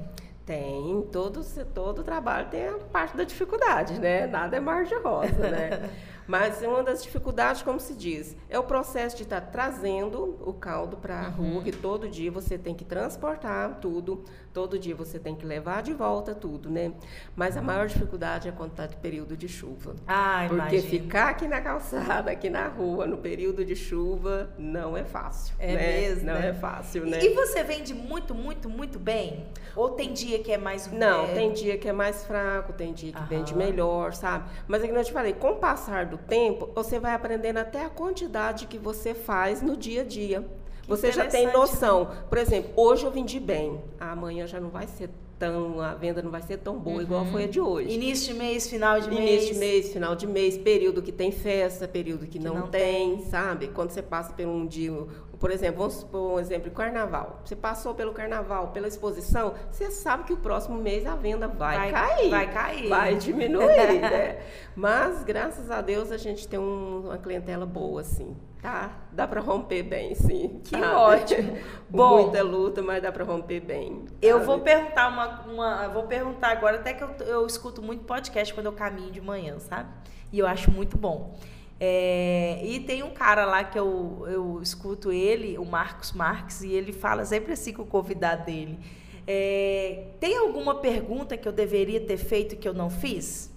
Tem, 0.48 1.02
todo, 1.12 1.42
todo 1.74 2.04
trabalho 2.06 2.48
tem 2.50 2.70
a 2.70 2.78
parte 2.90 3.18
da 3.18 3.26
dificuldade, 3.26 4.00
né? 4.00 4.26
Nada 4.28 4.56
é 4.56 4.62
mar 4.62 4.86
de 4.86 4.96
rosa, 4.96 5.50
né? 5.50 5.90
Mas 6.28 6.62
uma 6.62 6.84
das 6.84 7.02
dificuldades, 7.02 7.62
como 7.62 7.80
se 7.80 7.94
diz, 7.94 8.36
é 8.50 8.60
o 8.60 8.64
processo 8.64 9.16
de 9.16 9.24
estar 9.24 9.42
trazendo 9.42 10.38
o 10.46 10.54
caldo 10.54 10.98
para 10.98 11.28
a 11.28 11.28
uhum. 11.30 11.54
rua, 11.54 11.64
que 11.64 11.72
todo 11.72 12.10
dia 12.10 12.30
você 12.30 12.58
tem 12.58 12.76
que 12.76 12.84
transportar 12.84 13.80
tudo, 13.80 14.24
todo 14.54 14.78
dia 14.78 14.96
você 14.96 15.18
tem 15.18 15.36
que 15.36 15.46
levar 15.46 15.82
de 15.82 15.94
volta 15.94 16.36
tudo, 16.36 16.70
né? 16.70 16.92
Mas 17.36 17.56
a 17.56 17.62
maior 17.62 17.88
dificuldade 17.88 18.50
é 18.50 18.52
quando 18.52 18.72
está 18.72 18.86
de 18.86 18.98
período 18.98 19.38
de 19.38 19.48
chuva. 19.48 19.96
Ah, 20.08 20.46
Porque 20.50 20.82
ficar 20.82 21.30
aqui 21.30 21.48
na 21.48 21.62
calçada, 21.62 22.32
aqui 22.32 22.50
na 22.50 22.68
rua, 22.68 23.08
no 23.08 23.18
período 23.18 23.64
de 23.64 23.76
chuva, 23.76 24.50
não 24.58 24.98
é 24.98 25.04
fácil. 25.04 25.56
É 25.60 25.74
né? 25.74 26.00
mesmo. 26.00 26.28
Não 26.28 26.34
né? 26.34 26.50
é 26.50 26.54
fácil, 26.54 27.06
né? 27.06 27.24
E 27.24 27.30
você 27.34 27.64
vende 27.64 27.94
muito, 27.94 28.36
muito, 28.36 28.70
muito 28.70 29.00
bem? 29.00 29.46
Ou 29.76 29.92
tem 29.92 30.12
dia 30.12 30.40
que 30.40 30.52
é 30.52 30.58
mais. 30.58 30.92
Não, 30.92 31.26
é... 31.26 31.34
tem 31.34 31.54
dia 31.54 31.78
que 31.78 31.88
é 31.88 31.94
mais 31.94 32.26
fraco, 32.26 32.74
tem 32.74 32.94
dia 32.94 33.12
que 33.12 33.18
Aham. 33.18 33.28
vende 33.28 33.56
melhor, 33.56 34.14
sabe? 34.14 34.50
Mas 34.68 34.84
é 34.84 34.88
que 34.88 34.94
eu 34.94 35.04
te 35.04 35.14
falei, 35.14 35.34
com 35.34 35.52
o 35.52 35.56
passar 35.56 36.06
do 36.06 36.17
tempo, 36.18 36.70
você 36.74 37.00
vai 37.00 37.14
aprendendo 37.14 37.58
até 37.58 37.86
a 37.86 37.90
quantidade 37.90 38.68
que 38.68 38.78
você 38.78 39.14
faz 39.14 39.62
no 39.62 39.78
dia 39.78 40.02
a 40.02 40.06
dia. 40.06 40.46
Que 40.82 40.90
você 40.90 41.12
já 41.12 41.26
tem 41.26 41.52
noção. 41.52 42.06
Né? 42.06 42.18
Por 42.30 42.38
exemplo, 42.38 42.72
hoje 42.76 43.06
eu 43.06 43.12
vendi 43.12 43.40
bem, 43.40 43.82
amanhã 44.00 44.48
já 44.48 44.60
não 44.60 44.70
vai 44.70 44.88
ser 44.88 45.10
tão, 45.38 45.80
a 45.80 45.94
venda 45.94 46.22
não 46.22 46.32
vai 46.32 46.42
ser 46.42 46.58
tão 46.58 46.78
boa 46.78 46.98
uhum. 46.98 47.02
igual 47.02 47.26
foi 47.28 47.44
a 47.44 47.48
de 47.48 47.60
hoje. 47.60 47.90
Início 47.90 48.34
de 48.34 48.40
mês, 48.40 48.70
final 48.70 49.00
de 49.00 49.10
mês. 49.10 49.22
Início 49.22 49.54
de 49.54 49.60
mês, 49.60 49.94
final 49.94 50.16
de 50.16 50.28
mês, 50.28 50.58
período 50.58 51.02
que 51.02 51.12
tem 51.12 51.32
festa, 51.32 51.88
período 51.88 52.26
que, 52.26 52.40
que 52.40 52.40
não, 52.40 52.56
não 52.56 52.68
tem, 52.68 53.18
tem, 53.18 53.26
sabe? 53.26 53.68
Quando 53.68 53.92
você 53.92 54.02
passa 54.02 54.34
por 54.34 54.46
um 54.46 54.66
dia, 54.66 54.92
por 55.40 55.52
exemplo, 55.52 55.80
vamos 55.80 55.96
supor 55.96 56.34
um 56.34 56.40
exemplo, 56.40 56.72
carnaval. 56.72 57.42
Você 57.44 57.56
passou 57.56 57.94
pelo 57.94 58.14
carnaval, 58.14 58.70
pela 58.70 58.88
exposição, 58.88 59.54
você 59.72 59.92
sabe 59.92 60.24
que 60.24 60.34
o 60.34 60.38
próximo 60.38 60.78
mês 60.78 61.06
a 61.06 61.16
venda 61.16 61.48
vai, 61.48 61.92
vai 61.92 61.92
cair. 61.92 62.30
Vai 62.30 62.54
cair. 62.54 62.90
Vai 62.90 63.16
diminuir, 63.16 64.00
né? 64.02 64.40
Mas, 64.76 65.24
graças 65.24 65.70
a 65.70 65.82
Deus, 65.82 66.12
a 66.12 66.18
gente 66.18 66.48
tem 66.48 66.60
um, 66.60 67.02
uma 67.06 67.18
clientela 67.18 67.66
boa, 67.66 68.02
assim. 68.02 68.36
Tá, 68.62 68.92
dá 69.12 69.28
para 69.28 69.40
romper 69.40 69.84
bem, 69.84 70.16
sim. 70.16 70.60
Que 70.64 70.76
ótimo. 70.76 71.58
Bom, 71.88 72.24
muita 72.24 72.42
luta, 72.42 72.82
mas 72.82 73.02
dá 73.04 73.12
para 73.12 73.24
romper 73.24 73.60
bem. 73.60 74.06
Sabe? 74.08 74.18
Eu 74.22 74.44
vou 74.44 74.60
perguntar 74.60 75.08
uma, 75.10 75.42
uma, 75.42 75.88
vou 75.90 76.04
perguntar 76.04 76.50
agora, 76.50 76.78
até 76.78 76.94
que 76.94 77.04
eu, 77.04 77.10
eu 77.28 77.46
escuto 77.46 77.82
muito 77.82 78.04
podcast 78.04 78.54
quando 78.54 78.66
eu 78.66 78.74
caminho 78.74 79.12
de 79.12 79.22
manhã, 79.22 79.60
sabe? 79.60 79.90
E 80.34 80.40
eu 80.40 80.48
acho 80.48 80.72
muito 80.72 80.98
bom. 80.98 81.38
É, 81.80 82.60
e 82.64 82.80
tem 82.80 83.04
um 83.04 83.12
cara 83.12 83.46
lá 83.46 83.64
que 83.64 83.78
eu, 83.78 84.26
eu 84.28 84.62
escuto 84.62 85.12
ele, 85.12 85.58
o 85.58 85.66
Marcos 85.66 86.12
Marques, 86.12 86.62
e 86.62 86.72
ele 86.72 86.92
fala 86.92 87.24
sempre 87.24 87.54
assim 87.54 87.72
com 87.72 87.84
o 87.84 87.86
convidado 87.86 88.46
dele. 88.46 88.80
É, 89.28 90.06
tem 90.20 90.38
alguma 90.38 90.76
pergunta 90.76 91.36
que 91.38 91.48
eu 91.48 91.52
deveria 91.52 92.00
ter 92.00 92.18
feito 92.18 92.56
que 92.56 92.68
eu 92.68 92.74
não 92.74 92.90
fiz? 92.90 93.52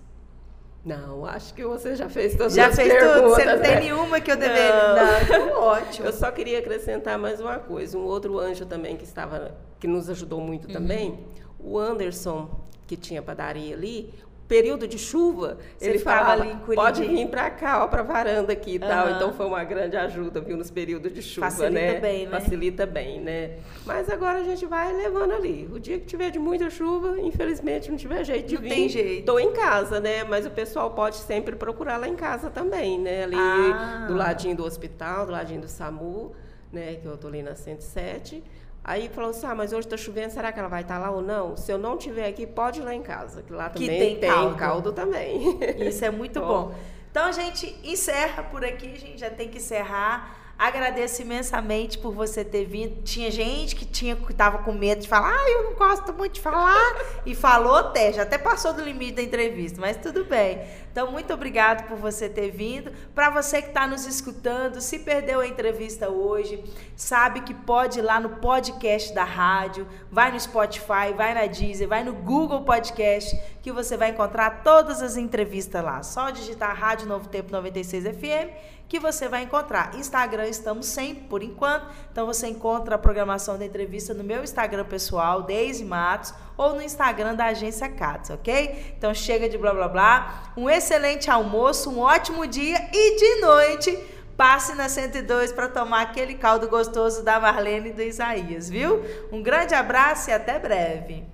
Não, 0.84 1.26
acho 1.26 1.52
que 1.54 1.62
você 1.62 1.94
já 1.94 2.08
fez 2.08 2.34
todas 2.34 2.54
já 2.54 2.68
as 2.68 2.76
fez 2.76 2.92
perguntas. 2.92 3.22
Tudo? 3.22 3.30
Você 3.30 3.44
não 3.44 3.56
né? 3.56 3.62
tem 3.62 3.80
nenhuma 3.80 4.20
que 4.20 4.32
eu 4.32 4.36
deveria. 4.36 4.94
Não, 5.28 5.46
não 5.46 5.60
ótimo. 5.60 6.06
Eu 6.06 6.12
só 6.12 6.30
queria 6.30 6.58
acrescentar 6.58 7.18
mais 7.18 7.40
uma 7.40 7.58
coisa. 7.58 7.98
Um 7.98 8.04
outro 8.04 8.38
anjo 8.38 8.64
também 8.64 8.96
que 8.96 9.04
estava, 9.04 9.54
que 9.78 9.86
nos 9.86 10.08
ajudou 10.08 10.40
muito 10.40 10.68
uhum. 10.68 10.72
também, 10.72 11.20
o 11.58 11.78
Anderson, 11.78 12.50
que 12.86 12.96
tinha 12.96 13.22
padaria 13.22 13.74
ali, 13.74 14.12
período 14.50 14.88
de 14.88 14.98
chuva, 14.98 15.58
Você 15.78 15.90
ele 15.90 16.00
falava, 16.00 16.42
ali 16.42 16.50
em 16.50 16.74
pode 16.74 17.04
vir 17.04 17.28
para 17.28 17.48
cá, 17.50 17.84
ó, 17.84 17.86
para 17.86 18.02
varanda 18.02 18.52
aqui 18.52 18.72
e 18.72 18.78
uhum. 18.78 18.88
tal. 18.88 19.10
Então 19.10 19.32
foi 19.32 19.46
uma 19.46 19.62
grande 19.62 19.96
ajuda, 19.96 20.40
viu, 20.40 20.56
nos 20.56 20.72
períodos 20.72 21.14
de 21.14 21.22
chuva, 21.22 21.48
Facilita 21.48 21.70
né? 21.70 22.00
Bem, 22.00 22.26
né? 22.26 22.30
Facilita 22.32 22.84
bem, 22.84 23.20
né? 23.20 23.58
Mas 23.86 24.10
agora 24.10 24.40
a 24.40 24.42
gente 24.42 24.66
vai 24.66 24.92
levando 24.92 25.34
ali. 25.34 25.70
O 25.72 25.78
dia 25.78 26.00
que 26.00 26.04
tiver 26.04 26.30
de 26.30 26.40
muita 26.40 26.68
chuva, 26.68 27.20
infelizmente 27.20 27.92
não 27.92 27.96
tiver 27.96 28.24
jeito 28.24 28.48
de 28.48 28.56
não 28.56 28.62
vir. 28.62 28.68
Tem 28.70 28.88
jeito. 28.88 29.24
Tô 29.24 29.38
em 29.38 29.52
casa, 29.52 30.00
né? 30.00 30.24
Mas 30.24 30.44
o 30.44 30.50
pessoal 30.50 30.90
pode 30.90 31.18
sempre 31.18 31.54
procurar 31.54 31.96
lá 31.98 32.08
em 32.08 32.16
casa 32.16 32.50
também, 32.50 32.98
né? 32.98 33.22
Ali 33.22 33.36
ah. 33.36 34.06
do 34.08 34.16
ladinho 34.16 34.56
do 34.56 34.64
hospital, 34.64 35.26
do 35.26 35.32
ladinho 35.32 35.60
do 35.60 35.68
SAMU, 35.68 36.32
né? 36.72 36.96
Que 36.96 37.06
eu 37.06 37.16
tô 37.16 37.28
ali 37.28 37.40
na 37.40 37.54
107. 37.54 38.42
Aí 38.82 39.08
falou 39.08 39.30
assim: 39.30 39.46
ah, 39.46 39.54
mas 39.54 39.72
hoje 39.72 39.86
está 39.86 39.96
chovendo, 39.96 40.32
será 40.32 40.52
que 40.52 40.58
ela 40.58 40.68
vai 40.68 40.82
estar 40.82 40.94
tá 40.94 41.00
lá 41.00 41.10
ou 41.10 41.22
não? 41.22 41.56
Se 41.56 41.70
eu 41.70 41.78
não 41.78 41.96
estiver 41.96 42.26
aqui, 42.26 42.46
pode 42.46 42.80
ir 42.80 42.82
lá 42.82 42.94
em 42.94 43.02
casa, 43.02 43.42
que 43.42 43.52
lá 43.52 43.68
também 43.68 43.88
que 43.88 43.98
tem, 43.98 44.16
tem 44.16 44.30
caldo. 44.30 44.56
caldo. 44.56 44.92
também. 44.92 45.58
Isso 45.86 46.04
é 46.04 46.10
muito 46.10 46.40
bom. 46.40 46.68
bom. 46.68 46.74
Então 47.10 47.26
a 47.26 47.32
gente 47.32 47.76
encerra 47.84 48.42
por 48.44 48.64
aqui, 48.64 48.92
a 48.92 48.98
gente 48.98 49.18
já 49.18 49.30
tem 49.30 49.48
que 49.48 49.58
encerrar. 49.58 50.38
Agradeço 50.60 51.22
imensamente 51.22 51.96
por 51.96 52.12
você 52.12 52.44
ter 52.44 52.66
vindo. 52.66 53.02
Tinha 53.02 53.30
gente 53.30 53.74
que 53.74 53.86
tinha 53.86 54.14
que 54.14 54.34
tava 54.34 54.58
com 54.58 54.72
medo 54.72 55.00
de 55.00 55.08
falar, 55.08 55.34
ah, 55.34 55.50
eu 55.50 55.64
não 55.64 55.74
gosto 55.74 56.12
muito 56.12 56.34
de 56.34 56.40
falar. 56.42 56.76
e 57.24 57.34
falou 57.34 57.76
até, 57.76 58.12
já 58.12 58.22
até 58.22 58.36
passou 58.36 58.74
do 58.74 58.82
limite 58.82 59.12
da 59.12 59.22
entrevista, 59.22 59.80
mas 59.80 59.96
tudo 59.96 60.24
bem. 60.26 60.60
Então, 60.90 61.10
muito 61.10 61.32
obrigado 61.32 61.86
por 61.86 61.96
você 61.96 62.28
ter 62.28 62.50
vindo. 62.50 62.92
Para 63.14 63.30
você 63.30 63.62
que 63.62 63.68
está 63.68 63.86
nos 63.86 64.06
escutando, 64.06 64.80
se 64.80 64.98
perdeu 64.98 65.40
a 65.40 65.46
entrevista 65.46 66.08
hoje, 66.08 66.62
sabe 66.96 67.42
que 67.42 67.54
pode 67.54 67.98
ir 67.98 68.02
lá 68.02 68.18
no 68.18 68.30
podcast 68.36 69.14
da 69.14 69.24
rádio, 69.24 69.86
vai 70.10 70.32
no 70.32 70.40
Spotify, 70.40 71.12
vai 71.16 71.34
na 71.34 71.46
Deezer, 71.46 71.88
vai 71.88 72.02
no 72.02 72.12
Google 72.12 72.62
Podcast, 72.62 73.38
que 73.62 73.70
você 73.70 73.96
vai 73.96 74.10
encontrar 74.10 74.62
todas 74.62 75.02
as 75.02 75.16
entrevistas 75.16 75.84
lá. 75.84 76.02
Só 76.02 76.30
digitar 76.30 76.76
Rádio 76.76 77.06
Novo 77.06 77.28
Tempo 77.28 77.52
96 77.52 78.04
FM 78.04 78.80
que 78.90 78.98
você 78.98 79.28
vai 79.28 79.44
encontrar. 79.44 79.94
Instagram 79.94 80.48
estamos 80.48 80.86
sempre, 80.86 81.22
por 81.28 81.44
enquanto. 81.44 81.86
Então 82.10 82.26
você 82.26 82.48
encontra 82.48 82.96
a 82.96 82.98
programação 82.98 83.56
da 83.56 83.64
entrevista 83.64 84.12
no 84.12 84.24
meu 84.24 84.42
Instagram 84.42 84.84
pessoal, 84.84 85.44
Deise 85.44 85.84
Matos, 85.84 86.34
ou 86.56 86.74
no 86.74 86.82
Instagram 86.82 87.36
da 87.36 87.46
agência 87.46 87.88
Cats, 87.88 88.30
ok? 88.30 88.92
Então 88.98 89.14
chega 89.14 89.48
de 89.48 89.56
blá 89.56 89.72
blá 89.72 89.88
blá. 89.88 90.52
Um 90.56 90.68
excelente 90.80 91.30
almoço, 91.30 91.90
um 91.90 92.00
ótimo 92.00 92.46
dia 92.46 92.88
e 92.90 93.16
de 93.16 93.40
noite 93.42 93.98
passe 94.34 94.74
na 94.74 94.88
102 94.88 95.52
para 95.52 95.68
tomar 95.68 96.00
aquele 96.00 96.34
caldo 96.34 96.66
gostoso 96.68 97.22
da 97.22 97.38
Marlene 97.38 97.90
e 97.90 97.92
do 97.92 98.00
Isaías, 98.00 98.70
viu? 98.70 99.04
Um 99.30 99.42
grande 99.42 99.74
abraço 99.74 100.30
e 100.30 100.32
até 100.32 100.58
breve. 100.58 101.26